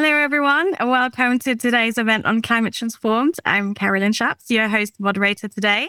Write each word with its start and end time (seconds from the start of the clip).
Hello, 0.00 0.10
everyone, 0.10 0.74
and 0.78 0.88
welcome 0.88 1.40
to 1.40 1.56
today's 1.56 1.98
event 1.98 2.24
on 2.24 2.40
Climate 2.40 2.72
Transformed. 2.72 3.34
I'm 3.44 3.74
Karolin 3.74 4.12
Schaps, 4.12 4.48
your 4.48 4.68
host 4.68 4.94
moderator 5.00 5.48
today. 5.48 5.88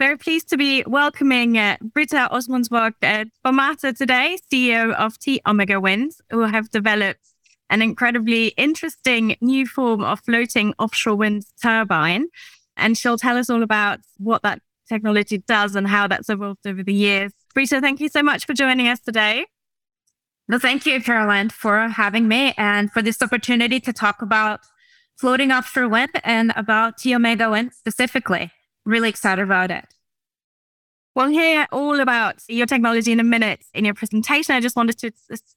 Very 0.00 0.18
pleased 0.18 0.48
to 0.48 0.56
be 0.56 0.82
welcoming 0.88 1.56
uh, 1.56 1.76
Brita 1.80 2.28
Osmundsvaag 2.32 2.94
uh, 3.00 3.26
Formato 3.46 3.96
today, 3.96 4.38
CEO 4.52 4.92
of 4.94 5.20
T 5.20 5.40
Omega 5.46 5.80
Wind, 5.80 6.14
who 6.30 6.40
have 6.40 6.68
developed 6.70 7.20
an 7.70 7.80
incredibly 7.80 8.48
interesting 8.56 9.36
new 9.40 9.68
form 9.68 10.02
of 10.02 10.18
floating 10.18 10.74
offshore 10.80 11.14
wind 11.14 11.44
turbine. 11.62 12.26
And 12.76 12.98
she'll 12.98 13.18
tell 13.18 13.36
us 13.36 13.48
all 13.48 13.62
about 13.62 14.00
what 14.16 14.42
that 14.42 14.62
technology 14.88 15.38
does 15.38 15.76
and 15.76 15.86
how 15.86 16.08
that's 16.08 16.28
evolved 16.28 16.66
over 16.66 16.82
the 16.82 16.92
years. 16.92 17.30
Brita, 17.54 17.80
thank 17.80 18.00
you 18.00 18.08
so 18.08 18.20
much 18.20 18.46
for 18.46 18.52
joining 18.52 18.88
us 18.88 18.98
today. 18.98 19.46
No, 20.46 20.58
thank 20.58 20.84
you, 20.84 21.00
Caroline, 21.02 21.48
for 21.48 21.88
having 21.88 22.28
me 22.28 22.52
and 22.58 22.92
for 22.92 23.00
this 23.00 23.22
opportunity 23.22 23.80
to 23.80 23.92
talk 23.92 24.20
about 24.20 24.60
floating 25.16 25.50
offshore 25.50 25.88
wind 25.88 26.10
and 26.22 26.52
about 26.54 26.98
T 26.98 27.14
Omega 27.14 27.50
Wind 27.50 27.72
specifically. 27.72 28.50
Really 28.84 29.08
excited 29.08 29.42
about 29.42 29.70
it. 29.70 29.86
We'll 31.14 31.28
hear 31.28 31.68
all 31.70 32.00
about 32.00 32.42
your 32.48 32.66
technology 32.66 33.12
in 33.12 33.20
a 33.20 33.24
minute 33.24 33.64
in 33.72 33.84
your 33.84 33.94
presentation. 33.94 34.52
I 34.56 34.60
just 34.60 34.74
wanted 34.74 34.98
to 34.98 35.12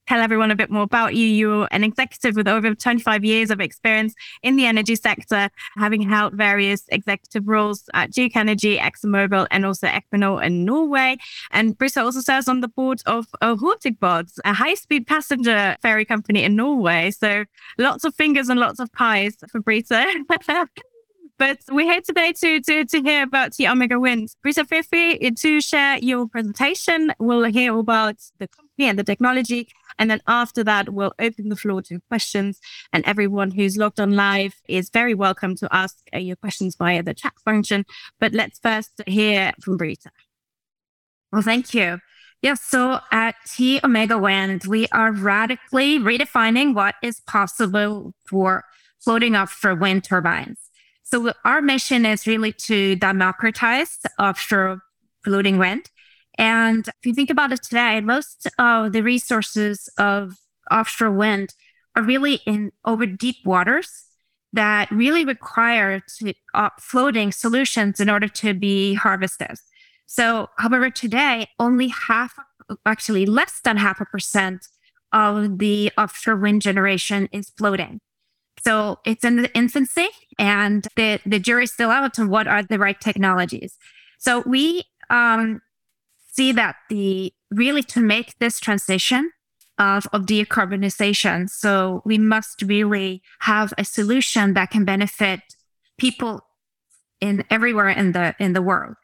tell 0.05 0.21
everyone 0.21 0.51
a 0.51 0.55
bit 0.55 0.69
more 0.69 0.83
about 0.83 1.15
you. 1.15 1.25
You're 1.25 1.67
an 1.71 1.83
executive 1.83 2.35
with 2.35 2.47
over 2.47 2.75
25 2.75 3.25
years 3.25 3.49
of 3.49 3.59
experience 3.59 4.13
in 4.43 4.55
the 4.55 4.67
energy 4.67 4.95
sector, 4.95 5.49
having 5.75 6.03
held 6.03 6.35
various 6.35 6.83
executive 6.89 7.47
roles 7.47 7.89
at 7.95 8.11
Duke 8.11 8.35
Energy, 8.35 8.77
ExxonMobil, 8.77 9.47
and 9.49 9.65
also 9.65 9.87
Equinor 9.87 10.45
in 10.45 10.63
Norway. 10.63 11.17
And 11.49 11.75
Brita 11.75 12.03
also 12.03 12.21
serves 12.21 12.47
on 12.47 12.61
the 12.61 12.67
board 12.67 13.01
of 13.07 13.25
Hurtigbåt, 13.41 14.31
a 14.45 14.53
high-speed 14.53 15.07
passenger 15.07 15.75
ferry 15.81 16.05
company 16.05 16.43
in 16.43 16.55
Norway. 16.55 17.09
So 17.09 17.45
lots 17.79 18.03
of 18.03 18.13
fingers 18.13 18.49
and 18.49 18.59
lots 18.59 18.79
of 18.79 18.93
pies 18.93 19.35
for 19.49 19.59
Brita. 19.59 20.05
But 21.39 21.59
we're 21.69 21.91
here 21.91 22.01
today 22.01 22.33
to, 22.33 22.59
to, 22.61 22.85
to 22.85 23.01
hear 23.01 23.21
about 23.21 23.53
T 23.53 23.67
Omega 23.67 23.99
Wind. 23.99 24.29
Feel 24.43 24.65
free 24.65 25.19
to 25.37 25.61
share 25.61 25.99
your 25.99 26.27
presentation. 26.27 27.13
We'll 27.19 27.43
hear 27.43 27.77
about 27.77 28.15
the 28.39 28.47
company 28.47 28.89
and 28.89 28.97
the 28.97 29.03
technology. 29.03 29.69
And 29.99 30.09
then 30.09 30.21
after 30.27 30.63
that, 30.63 30.89
we'll 30.89 31.13
open 31.19 31.49
the 31.49 31.55
floor 31.55 31.83
to 31.83 31.99
questions. 32.07 32.59
And 32.91 33.05
everyone 33.05 33.51
who's 33.51 33.77
logged 33.77 33.99
on 33.99 34.15
live 34.15 34.55
is 34.67 34.89
very 34.89 35.13
welcome 35.13 35.55
to 35.57 35.67
ask 35.71 35.97
uh, 36.11 36.17
your 36.17 36.37
questions 36.37 36.75
via 36.75 37.03
the 37.03 37.13
chat 37.13 37.33
function. 37.45 37.85
But 38.19 38.33
let's 38.33 38.57
first 38.57 39.01
hear 39.05 39.53
from 39.61 39.77
Brita. 39.77 40.09
Well, 41.31 41.43
thank 41.43 41.71
you. 41.75 41.99
Yes, 42.41 42.61
so 42.61 42.99
at 43.11 43.35
T 43.47 43.79
Omega 43.83 44.17
Wind, 44.17 44.65
we 44.65 44.87
are 44.91 45.11
radically 45.11 45.99
redefining 45.99 46.73
what 46.73 46.95
is 47.03 47.19
possible 47.21 48.13
for 48.25 48.63
floating 48.99 49.35
offshore 49.35 49.75
wind 49.75 50.03
turbines. 50.03 50.66
So 51.09 51.31
our 51.45 51.61
mission 51.61 52.05
is 52.05 52.27
really 52.27 52.51
to 52.67 52.97
democratize 52.97 53.97
offshore 54.19 54.81
floating 55.23 55.57
wind. 55.57 55.89
And 56.37 56.85
if 56.85 57.05
you 57.05 57.13
think 57.13 57.29
about 57.29 57.53
it 57.53 57.63
today, 57.63 58.01
most 58.01 58.45
of 58.59 58.91
the 58.91 59.01
resources 59.01 59.87
of 59.97 60.33
offshore 60.69 61.11
wind 61.11 61.55
are 61.95 62.03
really 62.03 62.41
in 62.45 62.73
over 62.83 63.05
deep 63.05 63.37
waters 63.45 64.03
that 64.51 64.91
really 64.91 65.23
require 65.23 66.01
to, 66.17 66.33
uh, 66.53 66.71
floating 66.77 67.31
solutions 67.31 68.01
in 68.01 68.09
order 68.09 68.27
to 68.27 68.53
be 68.53 68.95
harvested. 68.95 69.55
So, 70.07 70.49
however, 70.57 70.89
today 70.89 71.47
only 71.57 71.87
half, 71.87 72.35
actually 72.85 73.25
less 73.25 73.61
than 73.63 73.77
half 73.77 74.01
a 74.01 74.05
percent 74.05 74.67
of 75.13 75.57
the 75.59 75.89
offshore 75.97 76.35
wind 76.35 76.63
generation 76.63 77.29
is 77.31 77.49
floating. 77.51 78.01
So 78.63 78.99
it's 79.05 79.23
in 79.23 79.43
the 79.43 79.57
infancy 79.57 80.07
and 80.37 80.87
the, 80.95 81.19
the 81.25 81.39
jury's 81.39 81.71
still 81.71 81.89
out 81.89 82.19
on 82.19 82.29
what 82.29 82.47
are 82.47 82.63
the 82.63 82.79
right 82.79 82.99
technologies. 82.99 83.77
So 84.19 84.43
we 84.45 84.83
um, 85.09 85.61
see 86.31 86.51
that 86.51 86.75
the 86.89 87.33
really 87.51 87.83
to 87.83 88.01
make 88.01 88.37
this 88.39 88.59
transition 88.59 89.31
of, 89.79 90.07
of 90.11 90.25
decarbonization, 90.25 91.49
so 91.49 92.01
we 92.03 92.17
must 92.17 92.63
really 92.63 93.21
have 93.41 93.73
a 93.77 93.85
solution 93.85 94.53
that 94.55 94.71
can 94.71 94.85
benefit 94.85 95.41
people 95.97 96.41
in 97.21 97.43
everywhere 97.49 97.89
in 97.89 98.11
the 98.11 98.35
in 98.39 98.53
the 98.53 98.61
world. 98.61 98.95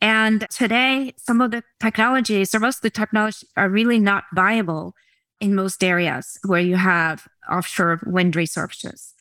And 0.00 0.46
today, 0.50 1.12
some 1.18 1.40
of 1.40 1.50
the 1.50 1.62
technologies, 1.80 2.54
or 2.54 2.60
most 2.60 2.76
of 2.76 2.82
the 2.82 2.90
technologies, 2.90 3.44
are 3.56 3.68
really 3.68 3.98
not 3.98 4.24
viable 4.34 4.94
in 5.40 5.54
most 5.54 5.82
areas 5.82 6.38
where 6.44 6.60
you 6.60 6.76
have 6.76 7.26
offshore 7.50 8.00
wind 8.06 8.36
resources. 8.36 9.14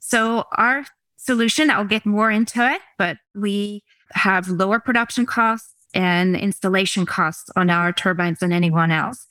So 0.00 0.44
our 0.56 0.84
solution, 1.16 1.70
I'll 1.70 1.84
get 1.84 2.06
more 2.06 2.30
into 2.30 2.66
it, 2.70 2.80
but 2.98 3.18
we 3.34 3.82
have 4.12 4.48
lower 4.48 4.80
production 4.80 5.26
costs 5.26 5.74
and 5.94 6.36
installation 6.36 7.06
costs 7.06 7.50
on 7.56 7.70
our 7.70 7.92
turbines 7.92 8.40
than 8.40 8.52
anyone 8.52 8.90
else 8.90 9.26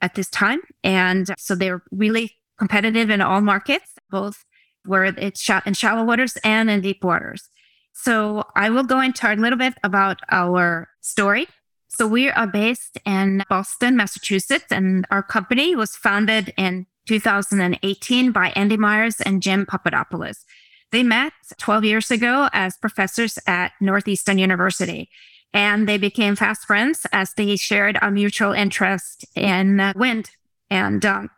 at 0.00 0.14
this 0.14 0.30
time. 0.30 0.60
And 0.82 1.28
so 1.38 1.54
they're 1.54 1.82
really 1.90 2.36
competitive 2.58 3.10
in 3.10 3.20
all 3.20 3.40
markets, 3.40 3.92
both 4.10 4.44
where 4.84 5.04
it's 5.04 5.48
in 5.66 5.74
shallow 5.74 6.04
waters 6.04 6.36
and 6.44 6.70
in 6.70 6.80
deep 6.80 7.02
waters. 7.02 7.48
So 7.92 8.44
I 8.56 8.70
will 8.70 8.84
go 8.84 9.00
into 9.00 9.32
a 9.32 9.34
little 9.34 9.58
bit 9.58 9.74
about 9.82 10.20
our 10.30 10.88
story 11.00 11.48
so 11.96 12.08
we 12.08 12.28
are 12.28 12.48
based 12.48 12.98
in 13.06 13.44
Boston, 13.48 13.96
Massachusetts, 13.96 14.66
and 14.70 15.06
our 15.12 15.22
company 15.22 15.76
was 15.76 15.94
founded 15.94 16.52
in 16.56 16.86
2018 17.06 18.32
by 18.32 18.52
Andy 18.56 18.76
Myers 18.76 19.20
and 19.20 19.42
Jim 19.42 19.66
Papadopoulos. 19.66 20.44
They 20.92 21.02
met 21.02 21.32
12 21.58 21.84
years 21.84 22.10
ago 22.10 22.48
as 22.52 22.76
professors 22.76 23.38
at 23.46 23.72
Northeastern 23.80 24.38
University, 24.38 25.08
and 25.52 25.88
they 25.88 25.98
became 25.98 26.36
fast 26.36 26.66
friends 26.66 27.06
as 27.12 27.34
they 27.34 27.56
shared 27.56 27.98
a 28.00 28.10
mutual 28.10 28.52
interest 28.52 29.24
in 29.34 29.92
wind. 29.96 30.30
And 30.70 31.04
um, 31.04 31.30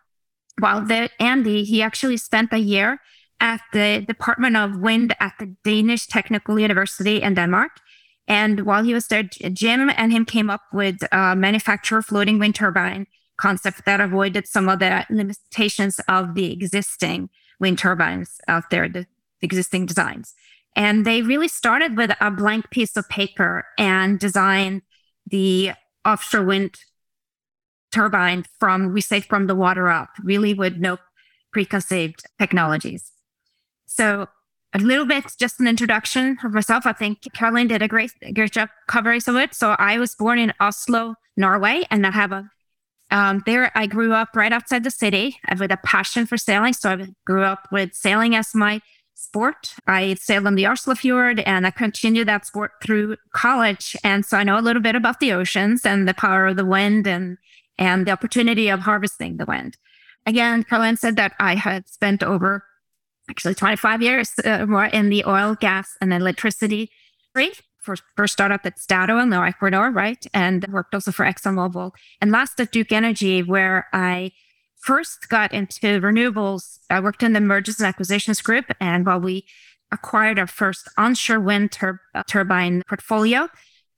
while 0.58 0.84
the, 0.84 1.10
Andy, 1.20 1.64
he 1.64 1.82
actually 1.82 2.16
spent 2.16 2.52
a 2.52 2.58
year 2.58 3.00
at 3.40 3.60
the 3.72 4.04
Department 4.06 4.56
of 4.56 4.78
Wind 4.78 5.14
at 5.20 5.34
the 5.38 5.54
Danish 5.64 6.06
Technical 6.06 6.58
University 6.58 7.22
in 7.22 7.34
Denmark. 7.34 7.72
And 8.28 8.66
while 8.66 8.82
he 8.82 8.94
was 8.94 9.06
there, 9.06 9.22
Jim 9.22 9.90
and 9.94 10.12
him 10.12 10.24
came 10.24 10.50
up 10.50 10.62
with 10.72 10.96
a 11.12 11.36
manufacturer 11.36 12.02
floating 12.02 12.38
wind 12.38 12.54
turbine 12.54 13.06
concept 13.38 13.84
that 13.84 14.00
avoided 14.00 14.46
some 14.46 14.68
of 14.68 14.78
the 14.78 15.04
limitations 15.10 16.00
of 16.08 16.34
the 16.34 16.52
existing 16.52 17.28
wind 17.60 17.78
turbines 17.78 18.40
out 18.48 18.70
there, 18.70 18.88
the 18.88 19.06
existing 19.42 19.86
designs. 19.86 20.34
And 20.74 21.06
they 21.06 21.22
really 21.22 21.48
started 21.48 21.96
with 21.96 22.12
a 22.20 22.30
blank 22.30 22.70
piece 22.70 22.96
of 22.96 23.08
paper 23.08 23.66
and 23.78 24.18
designed 24.18 24.82
the 25.26 25.72
offshore 26.04 26.44
wind 26.44 26.78
turbine 27.92 28.44
from, 28.60 28.92
we 28.92 29.00
say, 29.00 29.20
from 29.20 29.46
the 29.46 29.54
water 29.54 29.88
up, 29.88 30.10
really 30.22 30.52
with 30.52 30.76
no 30.76 30.98
preconceived 31.52 32.22
technologies. 32.38 33.10
So 33.86 34.26
a 34.74 34.78
little 34.78 35.06
bit, 35.06 35.32
just 35.38 35.58
an 35.60 35.66
introduction 35.66 36.36
of 36.44 36.52
myself. 36.52 36.84
I 36.84 36.92
think 36.92 37.20
Caroline 37.32 37.68
did 37.68 37.80
a 37.80 37.88
great, 37.88 38.12
great 38.34 38.52
job 38.52 38.68
covering 38.86 39.20
some 39.20 39.36
of 39.36 39.42
it. 39.42 39.54
So 39.54 39.74
I 39.78 39.98
was 39.98 40.14
born 40.14 40.38
in 40.38 40.52
Oslo, 40.60 41.14
Norway, 41.36 41.84
and 41.90 42.06
I 42.06 42.10
have 42.10 42.32
a 42.32 42.50
um, 43.10 43.42
there. 43.46 43.70
I 43.74 43.86
grew 43.86 44.12
up 44.12 44.30
right 44.34 44.52
outside 44.52 44.84
the 44.84 44.90
city 44.90 45.38
with 45.58 45.70
a 45.70 45.78
passion 45.78 46.26
for 46.26 46.36
sailing. 46.36 46.72
So 46.72 46.90
I 46.90 47.06
grew 47.24 47.42
up 47.42 47.68
with 47.70 47.94
sailing 47.94 48.34
as 48.34 48.54
my 48.54 48.80
sport. 49.14 49.74
I 49.86 50.14
sailed 50.14 50.46
on 50.46 50.54
the 50.54 50.64
Oslofjord 50.64 51.42
and 51.46 51.66
I 51.66 51.70
continued 51.70 52.28
that 52.28 52.46
sport 52.46 52.72
through 52.82 53.16
college. 53.32 53.96
And 54.04 54.24
so 54.24 54.36
I 54.36 54.44
know 54.44 54.58
a 54.58 54.60
little 54.60 54.82
bit 54.82 54.94
about 54.94 55.20
the 55.20 55.32
oceans 55.32 55.86
and 55.86 56.06
the 56.06 56.14
power 56.14 56.46
of 56.46 56.56
the 56.56 56.66
wind 56.66 57.06
and 57.06 57.38
and 57.78 58.06
the 58.06 58.10
opportunity 58.10 58.70
of 58.70 58.80
harvesting 58.80 59.36
the 59.36 59.44
wind. 59.44 59.76
Again, 60.24 60.64
Caroline 60.64 60.96
said 60.96 61.16
that 61.16 61.34
I 61.38 61.54
had 61.54 61.88
spent 61.88 62.22
over 62.22 62.64
actually 63.28 63.54
25 63.54 64.02
years 64.02 64.32
uh, 64.44 64.64
more 64.66 64.86
in 64.86 65.10
the 65.10 65.24
oil, 65.26 65.54
gas, 65.54 65.96
and 66.00 66.12
electricity 66.12 66.90
trade. 67.34 67.58
First 68.16 68.32
startup 68.32 68.64
at 68.64 68.78
Statoil, 68.78 69.28
now 69.28 69.48
Equinor, 69.48 69.94
right? 69.94 70.24
And 70.34 70.66
worked 70.68 70.94
also 70.94 71.12
for 71.12 71.24
ExxonMobil. 71.24 71.92
And 72.20 72.30
last 72.30 72.60
at 72.60 72.72
Duke 72.72 72.92
Energy, 72.92 73.42
where 73.42 73.86
I 73.92 74.32
first 74.76 75.28
got 75.28 75.52
into 75.52 76.00
renewables. 76.00 76.78
I 76.90 77.00
worked 77.00 77.22
in 77.22 77.32
the 77.32 77.40
mergers 77.40 77.80
and 77.80 77.86
acquisitions 77.86 78.40
group. 78.40 78.66
And 78.80 79.04
while 79.06 79.20
we 79.20 79.44
acquired 79.92 80.38
our 80.38 80.46
first 80.46 80.88
onshore 80.96 81.40
wind 81.40 81.72
tur- 81.72 82.00
uh, 82.14 82.22
turbine 82.26 82.82
portfolio 82.88 83.48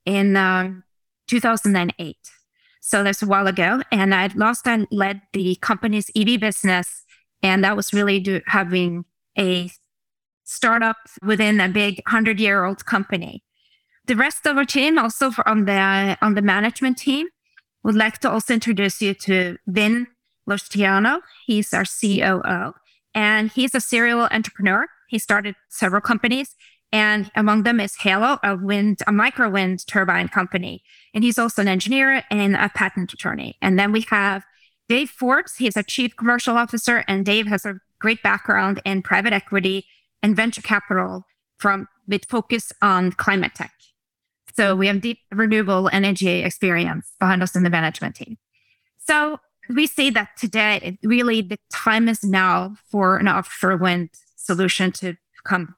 in 0.05 0.35
uh, 0.35 0.71
2008. 1.27 2.17
So 2.81 3.03
that's 3.03 3.21
a 3.21 3.27
while 3.27 3.47
ago. 3.47 3.81
And 3.91 4.15
I 4.15 4.29
last 4.35 4.63
time 4.63 4.87
led 4.91 5.21
the 5.33 5.55
company's 5.57 6.09
EV 6.15 6.39
business. 6.39 7.03
And 7.43 7.63
that 7.63 7.75
was 7.75 7.93
really 7.93 8.19
do, 8.19 8.41
having 8.47 9.05
a 9.37 9.71
startup 10.43 10.97
within 11.21 11.59
a 11.59 11.69
big 11.69 12.01
100 12.07 12.39
year 12.39 12.65
old 12.65 12.85
company. 12.85 13.43
The 14.09 14.15
rest 14.15 14.47
of 14.47 14.57
our 14.57 14.65
team, 14.65 14.97
also 14.97 15.29
on 15.45 15.65
the 15.65 16.17
on 16.19 16.33
the 16.33 16.41
management 16.41 16.97
team, 16.97 17.27
would 17.83 17.93
like 17.93 18.17
to 18.21 18.31
also 18.31 18.55
introduce 18.55 19.03
you 19.03 19.13
to 19.13 19.57
Vin 19.67 20.07
Luciano. 20.47 21.21
He's 21.45 21.71
our 21.75 21.85
COO, 21.85 22.73
And 23.13 23.51
he's 23.51 23.75
a 23.75 23.79
serial 23.79 24.27
entrepreneur. 24.31 24.87
He 25.09 25.19
started 25.19 25.53
several 25.69 26.01
companies, 26.01 26.55
and 26.91 27.29
among 27.35 27.61
them 27.61 27.79
is 27.79 27.97
Halo, 27.97 28.39
a 28.41 28.55
wind, 28.55 29.03
a 29.05 29.11
micro 29.11 29.47
wind 29.47 29.85
turbine 29.85 30.27
company. 30.27 30.81
And 31.13 31.23
he's 31.23 31.37
also 31.37 31.61
an 31.61 31.67
engineer 31.67 32.23
and 32.31 32.55
a 32.55 32.69
patent 32.69 33.13
attorney. 33.13 33.57
And 33.61 33.77
then 33.77 33.91
we 33.91 34.01
have 34.09 34.43
Dave 34.87 35.11
Forbes. 35.11 35.57
He's 35.57 35.77
a 35.77 35.83
chief 35.83 36.15
commercial 36.15 36.57
officer, 36.57 37.05
and 37.07 37.23
Dave 37.23 37.45
has 37.45 37.63
a 37.63 37.79
great 37.99 38.23
background 38.23 38.81
in 38.85 39.03
private 39.03 39.33
equity 39.33 39.85
and 40.23 40.35
venture 40.35 40.63
capital 40.63 41.25
from 41.59 41.87
with 42.07 42.25
focus 42.25 42.73
on 42.81 43.11
climate 43.11 43.53
tech. 43.53 43.78
So 44.55 44.75
we 44.75 44.87
have 44.87 45.01
deep 45.01 45.19
renewable 45.31 45.89
energy 45.91 46.43
experience 46.43 47.11
behind 47.19 47.43
us 47.43 47.55
in 47.55 47.63
the 47.63 47.69
management 47.69 48.15
team. 48.15 48.37
So 48.97 49.39
we 49.69 49.87
see 49.87 50.09
that 50.11 50.37
today, 50.37 50.97
really 51.03 51.41
the 51.41 51.57
time 51.71 52.09
is 52.09 52.23
now 52.23 52.75
for 52.89 53.17
an 53.17 53.27
offshore 53.27 53.77
wind 53.77 54.09
solution 54.35 54.91
to 54.93 55.15
come. 55.43 55.75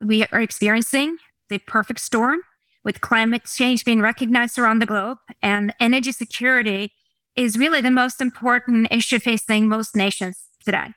We 0.00 0.24
are 0.26 0.40
experiencing 0.40 1.16
the 1.48 1.58
perfect 1.58 2.00
storm 2.00 2.40
with 2.84 3.00
climate 3.00 3.44
change 3.44 3.84
being 3.84 4.00
recognized 4.00 4.58
around 4.58 4.80
the 4.80 4.86
globe 4.86 5.18
and 5.42 5.74
energy 5.80 6.12
security 6.12 6.92
is 7.34 7.58
really 7.58 7.80
the 7.80 7.90
most 7.90 8.20
important 8.20 8.88
issue 8.90 9.18
facing 9.18 9.68
most 9.68 9.96
nations 9.96 10.44
today. 10.64 10.92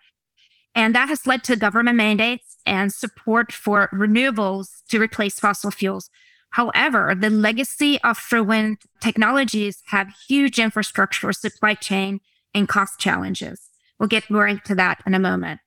And 0.75 0.93
that 0.93 1.09
has 1.09 1.25
led 1.25 1.43
to 1.45 1.55
government 1.55 1.97
mandates 1.97 2.57
and 2.65 2.93
support 2.93 3.51
for 3.51 3.89
renewables 3.91 4.83
to 4.89 4.99
replace 4.99 5.39
fossil 5.39 5.71
fuels. 5.71 6.09
However, 6.51 7.13
the 7.13 7.29
legacy 7.29 8.01
of 8.03 8.17
offshore 8.17 8.77
technologies 8.99 9.83
have 9.87 10.13
huge 10.27 10.59
infrastructure, 10.59 11.31
supply 11.33 11.75
chain, 11.75 12.19
and 12.53 12.67
cost 12.67 12.99
challenges. 12.99 13.69
We'll 13.99 14.09
get 14.09 14.29
more 14.29 14.47
into 14.47 14.75
that 14.75 15.01
in 15.05 15.13
a 15.13 15.19
moment. 15.19 15.59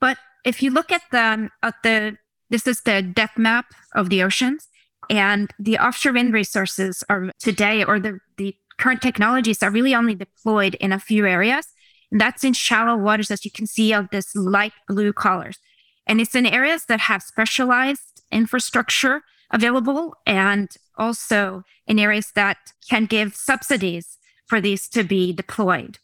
But 0.00 0.18
if 0.44 0.62
you 0.62 0.70
look 0.70 0.92
at 0.92 1.02
the, 1.10 1.50
at 1.62 1.74
the 1.82 2.16
this 2.50 2.66
is 2.66 2.82
the 2.82 3.02
depth 3.02 3.36
map 3.36 3.66
of 3.94 4.08
the 4.08 4.22
oceans, 4.22 4.68
and 5.10 5.50
the 5.58 5.78
offshore 5.78 6.12
wind 6.12 6.32
resources 6.32 7.02
are 7.08 7.30
today, 7.38 7.84
or 7.84 7.98
the, 7.98 8.20
the 8.36 8.54
current 8.78 9.02
technologies 9.02 9.62
are 9.62 9.70
really 9.70 9.94
only 9.94 10.14
deployed 10.14 10.74
in 10.76 10.92
a 10.92 11.00
few 11.00 11.26
areas. 11.26 11.66
And 12.10 12.20
that's 12.20 12.44
in 12.44 12.52
shallow 12.52 12.96
waters, 12.96 13.30
as 13.30 13.44
you 13.44 13.50
can 13.50 13.66
see 13.66 13.92
of 13.92 14.08
this 14.10 14.34
light 14.34 14.72
blue 14.86 15.12
colors. 15.12 15.58
And 16.06 16.20
it's 16.20 16.34
in 16.34 16.46
areas 16.46 16.86
that 16.86 17.00
have 17.00 17.22
specialized 17.22 18.22
infrastructure 18.32 19.22
available 19.50 20.14
and 20.26 20.70
also 20.96 21.62
in 21.86 21.98
areas 21.98 22.32
that 22.34 22.58
can 22.88 23.06
give 23.06 23.34
subsidies 23.34 24.18
for 24.46 24.60
these 24.60 24.88
to 24.88 25.02
be 25.02 25.32
deployed. 25.32 25.98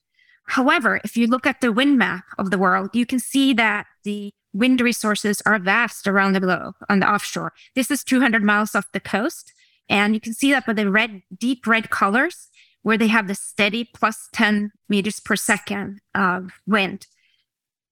However, 0.48 1.00
if 1.04 1.16
you 1.16 1.26
look 1.26 1.46
at 1.46 1.60
the 1.60 1.72
wind 1.72 1.98
map 1.98 2.24
of 2.38 2.50
the 2.50 2.58
world, 2.58 2.90
you 2.92 3.06
can 3.06 3.18
see 3.18 3.54
that 3.54 3.86
the 4.04 4.32
wind 4.52 4.80
resources 4.80 5.42
are 5.46 5.58
vast 5.58 6.06
around 6.06 6.32
the 6.32 6.40
globe 6.40 6.74
on 6.88 7.00
the 7.00 7.10
offshore. 7.10 7.52
This 7.74 7.90
is 7.90 8.04
200 8.04 8.42
miles 8.42 8.74
off 8.74 8.92
the 8.92 9.00
coast. 9.00 9.52
And 9.88 10.14
you 10.14 10.20
can 10.20 10.32
see 10.32 10.50
that 10.52 10.66
by 10.66 10.72
the 10.72 10.90
red, 10.90 11.22
deep 11.36 11.66
red 11.66 11.90
colors, 11.90 12.48
where 12.82 12.96
they 12.96 13.08
have 13.08 13.28
the 13.28 13.34
steady 13.34 13.84
plus 13.84 14.28
10 14.32 14.72
meters 14.88 15.20
per 15.20 15.36
second 15.36 16.00
of 16.14 16.50
wind. 16.66 17.06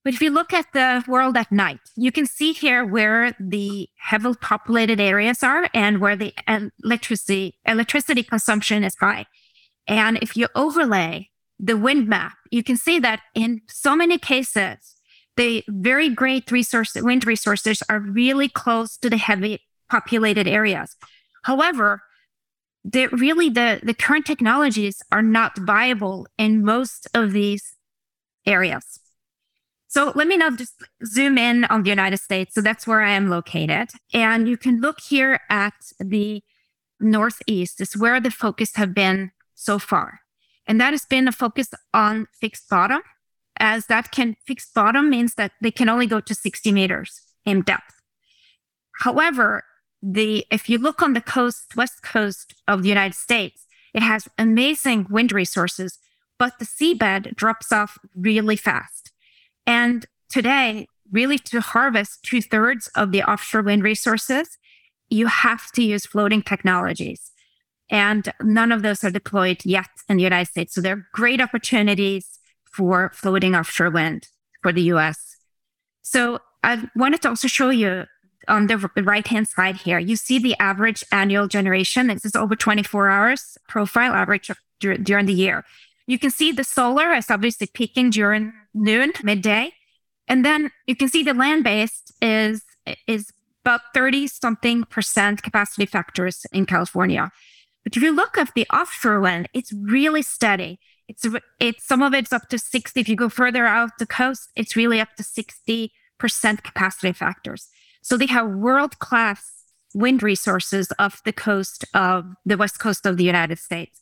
But 0.04 0.14
if 0.14 0.20
you 0.20 0.30
look 0.30 0.52
at 0.52 0.72
the 0.72 1.04
world 1.06 1.36
at 1.36 1.52
night, 1.52 1.78
you 1.96 2.10
can 2.10 2.26
see 2.26 2.52
here 2.52 2.84
where 2.84 3.34
the 3.38 3.88
heavily 3.98 4.36
populated 4.40 5.00
areas 5.00 5.42
are 5.42 5.68
and 5.72 5.98
where 5.98 6.16
the 6.16 6.34
electricity 6.82 7.58
electricity 7.64 8.22
consumption 8.24 8.82
is 8.82 8.96
high. 8.96 9.26
And 9.86 10.18
if 10.18 10.36
you 10.36 10.48
overlay 10.54 11.30
the 11.58 11.76
wind 11.76 12.08
map, 12.08 12.36
you 12.50 12.64
can 12.64 12.76
see 12.76 12.98
that 12.98 13.20
in 13.34 13.60
so 13.68 13.94
many 13.94 14.18
cases, 14.18 14.96
the 15.36 15.64
very 15.68 16.08
great 16.08 16.50
resource 16.50 16.94
wind 16.96 17.24
resources 17.24 17.82
are 17.88 18.00
really 18.00 18.48
close 18.48 18.96
to 18.98 19.08
the 19.08 19.16
heavy 19.16 19.60
populated 19.88 20.48
areas. 20.48 20.96
However, 21.44 22.02
really 23.12 23.48
the, 23.48 23.80
the 23.82 23.94
current 23.94 24.26
technologies 24.26 25.02
are 25.12 25.22
not 25.22 25.56
viable 25.58 26.26
in 26.36 26.64
most 26.64 27.06
of 27.14 27.32
these 27.32 27.76
areas. 28.44 29.01
So 29.92 30.10
let 30.14 30.26
me 30.26 30.38
now 30.38 30.48
just 30.48 30.82
zoom 31.04 31.36
in 31.36 31.66
on 31.66 31.82
the 31.82 31.90
United 31.90 32.16
States. 32.16 32.54
So 32.54 32.62
that's 32.62 32.86
where 32.86 33.02
I 33.02 33.10
am 33.10 33.28
located. 33.28 33.90
And 34.14 34.48
you 34.48 34.56
can 34.56 34.80
look 34.80 35.00
here 35.02 35.40
at 35.50 35.74
the 36.00 36.42
Northeast 36.98 37.78
is 37.78 37.94
where 37.94 38.18
the 38.18 38.30
focus 38.30 38.76
have 38.76 38.94
been 38.94 39.32
so 39.54 39.78
far. 39.78 40.20
And 40.66 40.80
that 40.80 40.94
has 40.94 41.04
been 41.04 41.28
a 41.28 41.32
focus 41.32 41.68
on 41.92 42.26
fixed 42.40 42.70
bottom, 42.70 43.02
as 43.58 43.84
that 43.88 44.12
can 44.12 44.34
fixed 44.46 44.72
bottom 44.72 45.10
means 45.10 45.34
that 45.34 45.52
they 45.60 45.70
can 45.70 45.90
only 45.90 46.06
go 46.06 46.20
to 46.20 46.34
60 46.34 46.72
meters 46.72 47.20
in 47.44 47.60
depth. 47.60 48.00
However, 49.00 49.62
the 50.02 50.46
if 50.50 50.70
you 50.70 50.78
look 50.78 51.02
on 51.02 51.12
the 51.12 51.20
coast, 51.20 51.76
west 51.76 52.02
coast 52.02 52.54
of 52.66 52.82
the 52.82 52.88
United 52.88 53.14
States, 53.14 53.66
it 53.92 54.02
has 54.02 54.26
amazing 54.38 55.08
wind 55.10 55.32
resources, 55.32 55.98
but 56.38 56.58
the 56.58 56.64
seabed 56.64 57.36
drops 57.36 57.70
off 57.72 57.98
really 58.16 58.56
fast. 58.56 59.11
And 59.66 60.06
today, 60.28 60.86
really 61.10 61.38
to 61.38 61.60
harvest 61.60 62.22
two 62.22 62.40
thirds 62.40 62.88
of 62.96 63.12
the 63.12 63.22
offshore 63.22 63.62
wind 63.62 63.82
resources, 63.82 64.58
you 65.10 65.26
have 65.26 65.70
to 65.72 65.82
use 65.82 66.06
floating 66.06 66.42
technologies. 66.42 67.30
And 67.90 68.32
none 68.40 68.72
of 68.72 68.82
those 68.82 69.04
are 69.04 69.10
deployed 69.10 69.64
yet 69.64 69.90
in 70.08 70.16
the 70.16 70.22
United 70.22 70.50
States. 70.50 70.74
So 70.74 70.80
there 70.80 70.96
are 70.96 71.06
great 71.12 71.40
opportunities 71.40 72.38
for 72.64 73.10
floating 73.14 73.54
offshore 73.54 73.90
wind 73.90 74.28
for 74.62 74.72
the 74.72 74.82
US. 74.94 75.36
So 76.00 76.38
I 76.62 76.88
wanted 76.96 77.20
to 77.22 77.28
also 77.28 77.48
show 77.48 77.68
you 77.68 78.06
on 78.48 78.66
the 78.66 78.78
right 79.04 79.26
hand 79.26 79.48
side 79.48 79.76
here, 79.76 79.98
you 79.98 80.16
see 80.16 80.38
the 80.38 80.56
average 80.58 81.04
annual 81.12 81.46
generation. 81.46 82.08
This 82.08 82.24
is 82.24 82.34
over 82.34 82.56
24 82.56 83.08
hours 83.08 83.56
profile 83.68 84.12
average 84.14 84.50
during 84.80 85.26
the 85.26 85.34
year. 85.34 85.64
You 86.06 86.18
can 86.18 86.30
see 86.30 86.50
the 86.50 86.64
solar 86.64 87.12
is 87.12 87.30
obviously 87.30 87.68
peaking 87.68 88.10
during 88.10 88.52
noon, 88.74 89.12
midday. 89.22 89.72
And 90.28 90.44
then 90.44 90.70
you 90.86 90.96
can 90.96 91.08
see 91.08 91.22
the 91.22 91.34
land 91.34 91.64
based 91.64 92.12
is 92.20 92.62
is 93.06 93.32
about 93.64 93.80
30 93.94 94.26
something 94.26 94.84
percent 94.84 95.42
capacity 95.42 95.86
factors 95.86 96.46
in 96.52 96.66
California. 96.66 97.30
But 97.84 97.96
if 97.96 98.02
you 98.02 98.12
look 98.12 98.38
at 98.38 98.54
the 98.54 98.66
offshore 98.72 99.20
wind, 99.20 99.48
it's 99.52 99.72
really 99.72 100.22
steady. 100.22 100.78
It's 101.08 101.26
it's 101.60 101.84
some 101.86 102.02
of 102.02 102.14
it's 102.14 102.32
up 102.32 102.48
to 102.48 102.58
60. 102.58 103.00
If 103.00 103.08
you 103.08 103.16
go 103.16 103.28
further 103.28 103.66
out 103.66 103.90
the 103.98 104.06
coast, 104.06 104.50
it's 104.56 104.76
really 104.76 105.00
up 105.00 105.14
to 105.16 105.22
60% 105.22 105.90
capacity 106.62 107.12
factors. 107.12 107.68
So 108.02 108.16
they 108.16 108.26
have 108.26 108.48
world-class 108.48 109.52
wind 109.94 110.22
resources 110.22 110.92
off 110.98 111.22
the 111.24 111.32
coast 111.32 111.84
of 111.94 112.34
the 112.44 112.56
west 112.56 112.78
coast 112.80 113.06
of 113.06 113.16
the 113.16 113.24
United 113.24 113.58
States. 113.58 114.00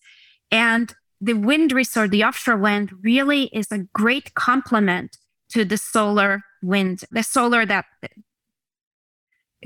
And 0.51 0.95
the 1.21 1.35
wind 1.35 1.73
resource, 1.73 2.11
the 2.11 2.25
offshore 2.25 2.57
wind 2.57 2.93
really 3.03 3.45
is 3.47 3.71
a 3.71 3.87
great 3.93 4.35
complement 4.35 5.19
to 5.51 5.65
the 5.65 5.77
solar 5.77 6.43
wind, 6.63 7.05
the 7.11 7.23
solar 7.23 7.67
that 7.67 7.85